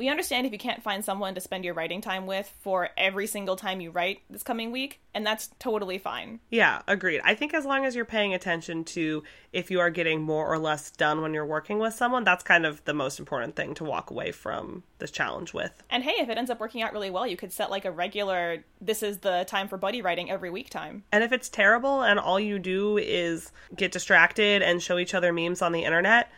We 0.02 0.08
understand 0.08 0.48
if 0.48 0.52
you 0.52 0.58
can't 0.58 0.82
find 0.82 1.04
someone 1.04 1.36
to 1.36 1.40
spend 1.40 1.64
your 1.64 1.74
writing 1.74 2.00
time 2.00 2.26
with 2.26 2.52
for 2.58 2.88
every 2.96 3.28
single 3.28 3.54
time 3.54 3.80
you 3.80 3.92
write 3.92 4.22
this 4.28 4.42
coming 4.42 4.72
week, 4.72 5.00
and 5.14 5.24
that's 5.24 5.50
totally 5.60 5.96
fine. 5.98 6.40
Yeah, 6.50 6.82
agreed. 6.88 7.20
I 7.22 7.36
think 7.36 7.54
as 7.54 7.64
long 7.64 7.84
as 7.84 7.94
you're 7.94 8.04
paying 8.04 8.34
attention 8.34 8.82
to 8.86 9.22
if 9.52 9.70
you 9.70 9.78
are 9.78 9.90
getting 9.90 10.20
more 10.20 10.52
or 10.52 10.58
less 10.58 10.90
done 10.90 11.22
when 11.22 11.32
you're 11.32 11.46
working 11.46 11.78
with 11.78 11.94
someone, 11.94 12.24
that's 12.24 12.42
kind 12.42 12.66
of 12.66 12.84
the 12.84 12.94
most 12.94 13.20
important 13.20 13.54
thing 13.54 13.74
to 13.74 13.84
walk 13.84 14.10
away 14.10 14.32
from 14.32 14.82
this 14.98 15.12
challenge 15.12 15.54
with. 15.54 15.84
And 15.88 16.02
hey, 16.02 16.20
if 16.20 16.28
it 16.28 16.36
ends 16.36 16.50
up 16.50 16.58
working 16.58 16.82
out 16.82 16.92
really 16.92 17.10
well, 17.10 17.24
you 17.24 17.36
could 17.36 17.52
set 17.52 17.70
like 17.70 17.84
a 17.84 17.92
regular 17.92 18.64
this 18.80 19.04
is 19.04 19.18
the 19.18 19.44
time 19.46 19.68
for 19.68 19.76
buddy 19.76 20.02
writing 20.02 20.32
every 20.32 20.50
week 20.50 20.68
time. 20.68 21.04
And 21.12 21.22
if 21.22 21.30
it's 21.30 21.48
terrible 21.48 22.02
and 22.02 22.18
all 22.18 22.40
you 22.40 22.58
do 22.58 22.98
is 22.98 23.52
get 23.76 23.92
distracted 23.92 24.62
and 24.62 24.82
show 24.82 24.98
each 24.98 25.14
other 25.14 25.32
memes 25.32 25.62
on 25.62 25.70
the 25.70 25.84
internet, 25.84 26.28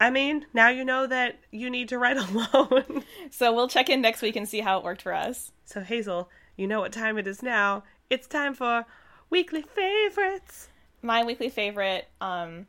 I 0.00 0.10
mean, 0.10 0.46
now 0.54 0.70
you 0.70 0.84
know 0.84 1.06
that 1.06 1.38
you 1.52 1.68
need 1.70 1.88
to 1.90 1.98
write 1.98 2.16
alone. 2.26 3.04
So 3.30 3.52
we'll 3.54 3.68
check 3.68 3.88
in 3.90 4.00
next 4.00 4.22
week 4.22 4.34
and 4.34 4.48
see 4.48 4.60
how 4.60 4.78
it 4.78 4.84
worked 4.84 5.02
for 5.02 5.12
us. 5.12 5.52
so, 5.64 5.82
Hazel, 5.82 6.30
you 6.56 6.66
know 6.66 6.80
what 6.80 6.92
time 6.92 7.18
it 7.18 7.26
is 7.26 7.42
now. 7.42 7.84
It's 8.08 8.26
time 8.26 8.54
for 8.54 8.86
weekly 9.28 9.62
favorites. 9.62 10.68
my 11.02 11.22
weekly 11.24 11.48
favorite 11.48 12.08
um 12.20 12.66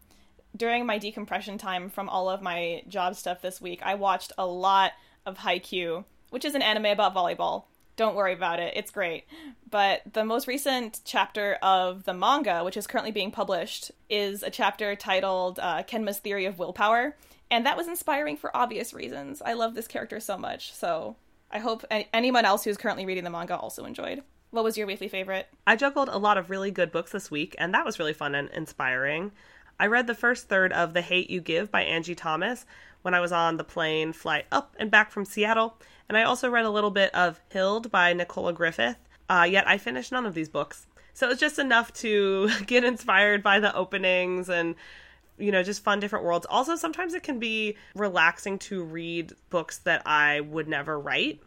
during 0.55 0.85
my 0.85 0.97
decompression 0.97 1.57
time 1.57 1.89
from 1.89 2.07
all 2.07 2.29
of 2.29 2.41
my 2.41 2.83
job 2.87 3.15
stuff 3.15 3.41
this 3.41 3.59
week 3.59 3.81
i 3.83 3.95
watched 3.95 4.31
a 4.37 4.45
lot 4.45 4.91
of 5.25 5.37
haikyuu 5.39 6.03
which 6.29 6.45
is 6.45 6.53
an 6.55 6.61
anime 6.61 6.85
about 6.85 7.15
volleyball 7.15 7.63
don't 7.95 8.15
worry 8.15 8.33
about 8.33 8.59
it. 8.59 8.73
It's 8.75 8.91
great. 8.91 9.25
But 9.69 10.01
the 10.13 10.25
most 10.25 10.47
recent 10.47 11.01
chapter 11.05 11.57
of 11.61 12.03
the 12.03 12.13
manga 12.13 12.63
which 12.63 12.77
is 12.77 12.87
currently 12.87 13.11
being 13.11 13.31
published 13.31 13.91
is 14.09 14.43
a 14.43 14.49
chapter 14.49 14.95
titled 14.95 15.59
uh, 15.59 15.83
kenma's 15.83 16.19
theory 16.19 16.45
of 16.45 16.59
willpower. 16.59 17.15
And 17.49 17.65
that 17.65 17.77
was 17.77 17.87
inspiring 17.87 18.37
for 18.37 18.55
obvious 18.55 18.93
reasons. 18.93 19.41
I 19.41 19.53
love 19.53 19.75
this 19.75 19.87
character 19.87 20.19
so 20.19 20.37
much. 20.37 20.73
So 20.73 21.15
i 21.53 21.59
hope 21.59 21.83
anyone 22.13 22.45
else 22.45 22.63
who's 22.63 22.77
currently 22.77 23.05
reading 23.05 23.25
the 23.25 23.29
manga 23.29 23.57
also 23.57 23.85
enjoyed. 23.85 24.23
What 24.51 24.63
was 24.63 24.77
your 24.77 24.87
weekly 24.87 25.07
favorite? 25.07 25.47
I 25.65 25.75
juggled 25.75 26.09
a 26.09 26.17
lot 26.17 26.37
of 26.37 26.49
really 26.49 26.71
good 26.71 26.91
books 26.91 27.11
this 27.11 27.31
week, 27.31 27.55
and 27.57 27.73
that 27.73 27.85
was 27.85 27.99
really 27.99 28.13
fun 28.13 28.35
and 28.35 28.49
inspiring. 28.49 29.31
I 29.79 29.87
read 29.87 30.07
the 30.07 30.13
first 30.13 30.49
third 30.49 30.73
of 30.73 30.93
The 30.93 31.01
Hate 31.01 31.29
You 31.29 31.39
Give 31.39 31.71
by 31.71 31.83
Angie 31.83 32.15
Thomas 32.15 32.65
when 33.01 33.13
I 33.13 33.19
was 33.19 33.31
on 33.31 33.57
the 33.57 33.63
plane 33.63 34.13
flight 34.13 34.45
up 34.51 34.75
and 34.79 34.91
back 34.91 35.11
from 35.11 35.25
Seattle, 35.25 35.77
and 36.07 36.17
I 36.17 36.23
also 36.23 36.49
read 36.49 36.65
a 36.65 36.69
little 36.69 36.91
bit 36.91 37.13
of 37.15 37.39
Hild 37.51 37.91
by 37.91 38.13
Nicola 38.13 38.53
Griffith, 38.53 38.97
uh, 39.29 39.47
yet 39.49 39.67
I 39.67 39.77
finished 39.77 40.11
none 40.11 40.25
of 40.25 40.33
these 40.33 40.49
books. 40.49 40.87
So 41.13 41.27
it 41.27 41.29
was 41.29 41.39
just 41.39 41.59
enough 41.59 41.93
to 41.95 42.49
get 42.65 42.83
inspired 42.83 43.43
by 43.43 43.59
the 43.59 43.75
openings 43.75 44.49
and 44.49 44.75
you 45.37 45.51
know, 45.51 45.63
just 45.63 45.83
fun 45.83 45.99
different 45.99 46.23
worlds. 46.23 46.45
Also, 46.49 46.75
sometimes 46.75 47.13
it 47.15 47.23
can 47.23 47.39
be 47.39 47.75
relaxing 47.95 48.59
to 48.59 48.83
read 48.83 49.33
books 49.49 49.79
that 49.79 50.03
I 50.05 50.41
would 50.41 50.67
never 50.67 50.99
write 50.99 51.41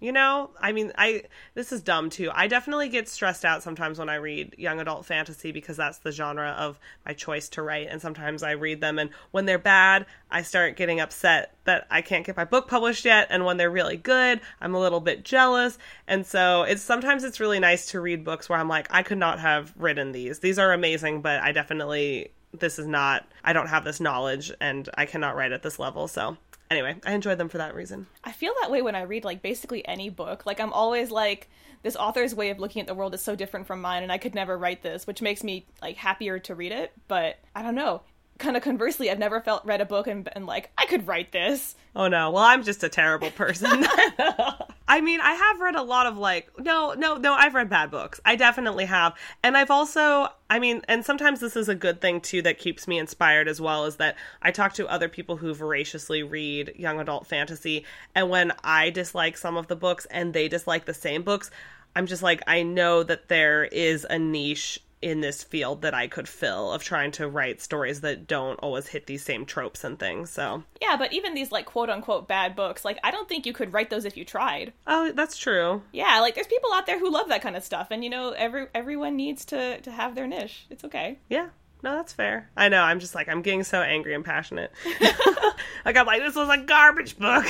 You 0.00 0.12
know, 0.12 0.50
I 0.60 0.70
mean, 0.70 0.92
I 0.96 1.24
this 1.54 1.72
is 1.72 1.82
dumb 1.82 2.08
too. 2.08 2.30
I 2.32 2.46
definitely 2.46 2.88
get 2.88 3.08
stressed 3.08 3.44
out 3.44 3.64
sometimes 3.64 3.98
when 3.98 4.08
I 4.08 4.14
read 4.14 4.54
young 4.56 4.78
adult 4.78 5.04
fantasy 5.04 5.50
because 5.50 5.76
that's 5.76 5.98
the 5.98 6.12
genre 6.12 6.50
of 6.50 6.78
my 7.04 7.14
choice 7.14 7.48
to 7.50 7.62
write 7.62 7.88
and 7.90 8.00
sometimes 8.00 8.44
I 8.44 8.52
read 8.52 8.80
them 8.80 9.00
and 9.00 9.10
when 9.32 9.46
they're 9.46 9.58
bad, 9.58 10.06
I 10.30 10.42
start 10.42 10.76
getting 10.76 11.00
upset 11.00 11.52
that 11.64 11.88
I 11.90 12.00
can't 12.02 12.24
get 12.24 12.36
my 12.36 12.44
book 12.44 12.68
published 12.68 13.04
yet 13.04 13.26
and 13.30 13.44
when 13.44 13.56
they're 13.56 13.70
really 13.70 13.96
good, 13.96 14.40
I'm 14.60 14.76
a 14.76 14.80
little 14.80 15.00
bit 15.00 15.24
jealous. 15.24 15.78
And 16.06 16.24
so, 16.24 16.62
it's 16.62 16.82
sometimes 16.82 17.24
it's 17.24 17.40
really 17.40 17.58
nice 17.58 17.86
to 17.86 18.00
read 18.00 18.24
books 18.24 18.48
where 18.48 18.58
I'm 18.58 18.68
like, 18.68 18.86
I 18.90 19.02
could 19.02 19.18
not 19.18 19.40
have 19.40 19.74
written 19.76 20.12
these. 20.12 20.38
These 20.38 20.60
are 20.60 20.72
amazing, 20.72 21.22
but 21.22 21.40
I 21.40 21.50
definitely 21.50 22.30
this 22.52 22.78
is 22.78 22.86
not 22.86 23.26
I 23.44 23.52
don't 23.52 23.68
have 23.68 23.84
this 23.84 24.00
knowledge 24.00 24.52
and 24.60 24.88
I 24.94 25.06
cannot 25.06 25.36
write 25.36 25.52
at 25.52 25.62
this 25.62 25.78
level. 25.78 26.06
So, 26.06 26.36
anyway, 26.70 26.96
I 27.04 27.12
enjoy 27.12 27.34
them 27.34 27.48
for 27.48 27.58
that 27.58 27.74
reason. 27.74 28.06
I 28.24 28.32
feel 28.32 28.52
that 28.60 28.70
way 28.70 28.82
when 28.82 28.94
I 28.94 29.02
read 29.02 29.24
like 29.24 29.42
basically 29.42 29.86
any 29.86 30.10
book. 30.10 30.46
Like 30.46 30.60
I'm 30.60 30.72
always 30.72 31.10
like 31.10 31.48
this 31.82 31.96
author's 31.96 32.34
way 32.34 32.50
of 32.50 32.58
looking 32.58 32.80
at 32.80 32.86
the 32.86 32.94
world 32.94 33.14
is 33.14 33.22
so 33.22 33.34
different 33.34 33.66
from 33.66 33.80
mine 33.80 34.02
and 34.02 34.12
I 34.12 34.18
could 34.18 34.34
never 34.34 34.56
write 34.58 34.82
this, 34.82 35.06
which 35.06 35.22
makes 35.22 35.44
me 35.44 35.66
like 35.80 35.96
happier 35.96 36.38
to 36.40 36.54
read 36.54 36.72
it, 36.72 36.92
but 37.06 37.38
I 37.54 37.62
don't 37.62 37.74
know. 37.74 38.02
Kind 38.38 38.56
of 38.56 38.62
conversely, 38.62 39.10
I've 39.10 39.18
never 39.18 39.40
felt 39.40 39.64
read 39.64 39.80
a 39.80 39.84
book 39.84 40.06
and 40.06 40.22
been 40.22 40.46
like, 40.46 40.70
I 40.78 40.86
could 40.86 41.08
write 41.08 41.32
this. 41.32 41.74
Oh 41.96 42.06
no, 42.06 42.30
well 42.30 42.44
I'm 42.44 42.62
just 42.62 42.84
a 42.84 42.88
terrible 42.88 43.32
person. 43.32 43.68
I 44.88 45.00
mean, 45.00 45.20
I 45.20 45.32
have 45.32 45.60
read 45.60 45.74
a 45.74 45.82
lot 45.82 46.06
of 46.06 46.16
like 46.16 46.48
no, 46.56 46.94
no, 46.96 47.16
no, 47.16 47.34
I've 47.34 47.54
read 47.54 47.68
bad 47.68 47.90
books. 47.90 48.20
I 48.24 48.36
definitely 48.36 48.84
have. 48.84 49.14
And 49.42 49.56
I've 49.56 49.72
also 49.72 50.28
I 50.48 50.60
mean, 50.60 50.82
and 50.86 51.04
sometimes 51.04 51.40
this 51.40 51.56
is 51.56 51.68
a 51.68 51.74
good 51.74 52.00
thing 52.00 52.20
too 52.20 52.40
that 52.42 52.58
keeps 52.58 52.86
me 52.86 52.98
inspired 52.98 53.48
as 53.48 53.60
well 53.60 53.84
is 53.86 53.96
that 53.96 54.16
I 54.40 54.52
talk 54.52 54.72
to 54.74 54.86
other 54.86 55.08
people 55.08 55.36
who 55.36 55.52
voraciously 55.52 56.22
read 56.22 56.74
young 56.76 57.00
adult 57.00 57.26
fantasy 57.26 57.84
and 58.14 58.30
when 58.30 58.52
I 58.62 58.90
dislike 58.90 59.36
some 59.36 59.56
of 59.56 59.66
the 59.66 59.76
books 59.76 60.06
and 60.12 60.32
they 60.32 60.46
dislike 60.46 60.84
the 60.84 60.94
same 60.94 61.22
books, 61.22 61.50
I'm 61.96 62.06
just 62.06 62.22
like 62.22 62.40
I 62.46 62.62
know 62.62 63.02
that 63.02 63.28
there 63.28 63.64
is 63.64 64.06
a 64.08 64.18
niche 64.18 64.80
in 65.00 65.20
this 65.20 65.44
field 65.44 65.82
that 65.82 65.94
I 65.94 66.08
could 66.08 66.28
fill 66.28 66.72
of 66.72 66.82
trying 66.82 67.12
to 67.12 67.28
write 67.28 67.60
stories 67.60 68.00
that 68.00 68.26
don't 68.26 68.58
always 68.58 68.88
hit 68.88 69.06
these 69.06 69.24
same 69.24 69.46
tropes 69.46 69.84
and 69.84 69.98
things. 69.98 70.30
So, 70.30 70.64
Yeah, 70.80 70.96
but 70.96 71.12
even 71.12 71.34
these 71.34 71.52
like 71.52 71.66
quote 71.66 71.88
unquote 71.90 72.26
bad 72.26 72.56
books, 72.56 72.84
like 72.84 72.98
I 73.04 73.10
don't 73.10 73.28
think 73.28 73.46
you 73.46 73.52
could 73.52 73.72
write 73.72 73.90
those 73.90 74.04
if 74.04 74.16
you 74.16 74.24
tried. 74.24 74.72
oh, 74.86 75.12
that's 75.12 75.36
true. 75.36 75.82
Yeah, 75.92 76.18
like 76.20 76.34
there's 76.34 76.46
people 76.48 76.72
out 76.72 76.86
there 76.86 76.98
who 76.98 77.10
love 77.10 77.28
that 77.28 77.42
kind 77.42 77.56
of 77.56 77.62
stuff 77.62 77.88
and 77.90 78.02
you 78.02 78.10
know, 78.10 78.30
every 78.32 78.66
everyone 78.74 79.16
needs 79.16 79.44
to 79.46 79.80
to 79.80 79.90
have 79.90 80.14
their 80.14 80.26
niche. 80.26 80.66
It's 80.70 80.84
okay. 80.84 81.18
Yeah. 81.28 81.48
No, 81.80 81.94
that's 81.94 82.12
fair. 82.12 82.50
I 82.56 82.68
know. 82.68 82.82
I'm 82.82 82.98
just 82.98 83.14
like 83.14 83.28
I'm 83.28 83.40
getting 83.42 83.62
so 83.62 83.80
angry 83.80 84.14
and 84.16 84.24
passionate. 84.24 84.72
like 85.84 85.96
I'm 85.96 86.06
like 86.06 86.22
this 86.22 86.34
was 86.34 86.48
a 86.48 86.58
garbage 86.58 87.16
book. 87.16 87.46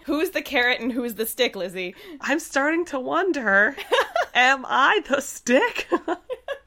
Who's 0.06 0.30
the 0.30 0.42
carrot 0.42 0.80
and 0.80 0.90
who's 0.92 1.14
the 1.14 1.26
stick, 1.26 1.54
Lizzie? 1.54 1.94
I'm 2.20 2.40
starting 2.40 2.84
to 2.86 2.98
wonder, 2.98 3.76
am 4.34 4.66
I 4.68 5.00
the 5.08 5.20
stick? 5.20 5.88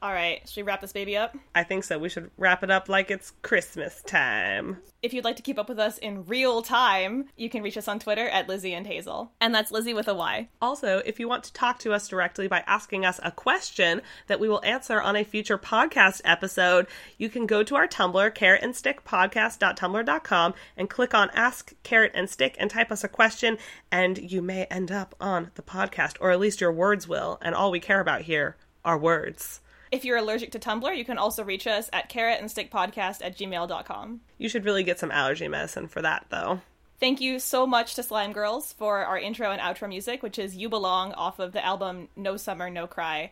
All 0.00 0.12
right, 0.12 0.48
should 0.48 0.58
we 0.58 0.62
wrap 0.62 0.80
this 0.80 0.92
baby 0.92 1.16
up? 1.16 1.36
I 1.56 1.64
think 1.64 1.82
so. 1.82 1.98
We 1.98 2.08
should 2.08 2.30
wrap 2.36 2.62
it 2.62 2.70
up 2.70 2.88
like 2.88 3.10
it's 3.10 3.32
Christmas 3.42 4.00
time. 4.02 4.76
If 5.02 5.12
you'd 5.12 5.24
like 5.24 5.36
to 5.36 5.42
keep 5.42 5.58
up 5.58 5.68
with 5.68 5.80
us 5.80 5.98
in 5.98 6.24
real 6.26 6.62
time, 6.62 7.26
you 7.36 7.50
can 7.50 7.62
reach 7.62 7.76
us 7.76 7.88
on 7.88 7.98
Twitter 7.98 8.28
at 8.28 8.48
Lizzie 8.48 8.74
and 8.74 8.86
Hazel. 8.86 9.32
And 9.40 9.52
that's 9.52 9.72
Lizzie 9.72 9.94
with 9.94 10.06
a 10.06 10.14
Y. 10.14 10.48
Also, 10.62 11.02
if 11.04 11.18
you 11.18 11.28
want 11.28 11.42
to 11.44 11.52
talk 11.52 11.80
to 11.80 11.92
us 11.92 12.06
directly 12.06 12.46
by 12.46 12.62
asking 12.66 13.04
us 13.04 13.18
a 13.24 13.32
question 13.32 14.02
that 14.28 14.38
we 14.38 14.48
will 14.48 14.64
answer 14.64 15.00
on 15.00 15.16
a 15.16 15.24
future 15.24 15.58
podcast 15.58 16.20
episode, 16.24 16.86
you 17.16 17.28
can 17.28 17.46
go 17.46 17.64
to 17.64 17.74
our 17.74 17.88
Tumblr, 17.88 18.34
carrot 18.34 18.62
and 18.62 18.76
stick 18.76 19.04
podcast.tumblr.com, 19.04 20.54
and 20.76 20.90
click 20.90 21.12
on 21.14 21.30
Ask 21.30 21.74
Carrot 21.82 22.12
and 22.14 22.30
Stick 22.30 22.54
and 22.58 22.70
type 22.70 22.92
us 22.92 23.02
a 23.02 23.08
question, 23.08 23.58
and 23.90 24.18
you 24.18 24.42
may 24.42 24.64
end 24.66 24.92
up 24.92 25.16
on 25.20 25.50
the 25.56 25.62
podcast, 25.62 26.16
or 26.20 26.30
at 26.30 26.40
least 26.40 26.60
your 26.60 26.72
words 26.72 27.08
will. 27.08 27.38
And 27.42 27.54
all 27.54 27.72
we 27.72 27.80
care 27.80 28.00
about 28.00 28.22
here 28.22 28.56
are 28.84 28.96
words. 28.96 29.60
If 29.90 30.04
you're 30.04 30.18
allergic 30.18 30.52
to 30.52 30.58
Tumblr, 30.58 30.96
you 30.96 31.04
can 31.04 31.18
also 31.18 31.44
reach 31.44 31.66
us 31.66 31.88
at 31.92 32.10
carrotandstickpodcast 32.10 33.24
at 33.24 33.36
gmail.com. 33.36 34.20
You 34.36 34.48
should 34.48 34.64
really 34.64 34.84
get 34.84 34.98
some 34.98 35.10
allergy 35.10 35.48
medicine 35.48 35.88
for 35.88 36.02
that, 36.02 36.26
though. 36.30 36.60
Thank 37.00 37.20
you 37.20 37.38
so 37.38 37.66
much 37.66 37.94
to 37.94 38.02
Slime 38.02 38.32
Girls 38.32 38.72
for 38.72 39.04
our 39.04 39.18
intro 39.18 39.52
and 39.52 39.60
outro 39.60 39.88
music, 39.88 40.22
which 40.22 40.38
is 40.38 40.56
You 40.56 40.68
Belong 40.68 41.12
off 41.12 41.38
of 41.38 41.52
the 41.52 41.64
album 41.64 42.08
No 42.16 42.36
Summer, 42.36 42.68
No 42.68 42.86
Cry. 42.86 43.30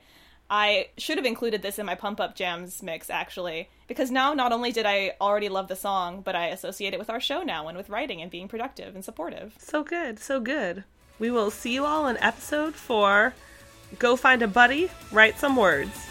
I 0.49 0.91
should 0.97 1.19
have 1.19 1.27
included 1.27 1.63
this 1.63 1.81
in 1.81 1.87
my 1.87 1.97
Pump 1.97 2.21
Up 2.21 2.37
Jams 2.37 2.81
mix, 2.81 3.11
actually, 3.11 3.69
because 3.89 4.13
now 4.13 4.33
not 4.35 4.53
only 4.53 4.71
did 4.71 4.87
I 4.87 5.15
already 5.21 5.49
love 5.49 5.67
the 5.67 5.75
song, 5.75 6.21
but 6.21 6.37
I 6.37 6.49
associate 6.49 6.95
it 6.95 7.01
with 7.01 7.11
our 7.11 7.21
show 7.21 7.43
now 7.43 7.67
and 7.67 7.77
with 7.77 7.89
writing 7.89 8.23
and 8.23 8.31
being 8.31 8.47
productive 8.47 8.95
and 8.95 9.05
supportive. 9.05 9.57
So 9.59 9.83
good, 9.83 10.21
so 10.21 10.39
good. 10.39 10.85
We 11.19 11.33
will 11.33 11.51
see 11.51 11.75
you 11.75 11.85
all 11.85 12.07
in 12.07 12.17
episode 12.19 12.77
four. 12.77 13.35
Go 13.99 14.15
find 14.15 14.43
a 14.43 14.49
buddy, 14.49 14.91
write 15.11 15.39
some 15.39 15.57
words. 15.57 16.06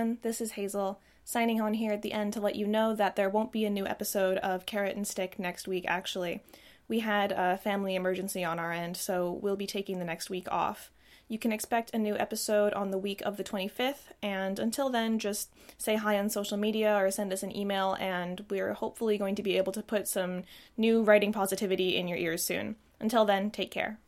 Everyone, 0.00 0.18
this 0.22 0.40
is 0.40 0.52
Hazel, 0.52 0.98
signing 1.24 1.60
on 1.60 1.74
here 1.74 1.92
at 1.92 2.00
the 2.00 2.12
end 2.12 2.32
to 2.32 2.40
let 2.40 2.56
you 2.56 2.66
know 2.66 2.94
that 2.94 3.16
there 3.16 3.28
won't 3.28 3.52
be 3.52 3.66
a 3.66 3.70
new 3.70 3.86
episode 3.86 4.38
of 4.38 4.64
Carrot 4.64 4.96
and 4.96 5.06
Stick 5.06 5.38
next 5.38 5.68
week, 5.68 5.84
actually. 5.86 6.42
We 6.88 7.00
had 7.00 7.32
a 7.32 7.58
family 7.58 7.94
emergency 7.94 8.42
on 8.42 8.58
our 8.58 8.72
end, 8.72 8.96
so 8.96 9.38
we'll 9.42 9.56
be 9.56 9.66
taking 9.66 9.98
the 9.98 10.06
next 10.06 10.30
week 10.30 10.48
off. 10.50 10.90
You 11.28 11.38
can 11.38 11.52
expect 11.52 11.90
a 11.92 11.98
new 11.98 12.16
episode 12.16 12.72
on 12.72 12.92
the 12.92 12.96
week 12.96 13.20
of 13.26 13.36
the 13.36 13.44
25th, 13.44 14.14
and 14.22 14.58
until 14.58 14.88
then, 14.88 15.18
just 15.18 15.50
say 15.76 15.96
hi 15.96 16.18
on 16.18 16.30
social 16.30 16.56
media 16.56 16.96
or 16.96 17.10
send 17.10 17.30
us 17.30 17.42
an 17.42 17.54
email, 17.54 17.94
and 18.00 18.46
we're 18.48 18.72
hopefully 18.72 19.18
going 19.18 19.34
to 19.34 19.42
be 19.42 19.58
able 19.58 19.72
to 19.74 19.82
put 19.82 20.08
some 20.08 20.44
new 20.78 21.02
writing 21.02 21.30
positivity 21.30 21.94
in 21.94 22.08
your 22.08 22.16
ears 22.16 22.42
soon. 22.42 22.76
Until 23.00 23.26
then, 23.26 23.50
take 23.50 23.70
care. 23.70 23.98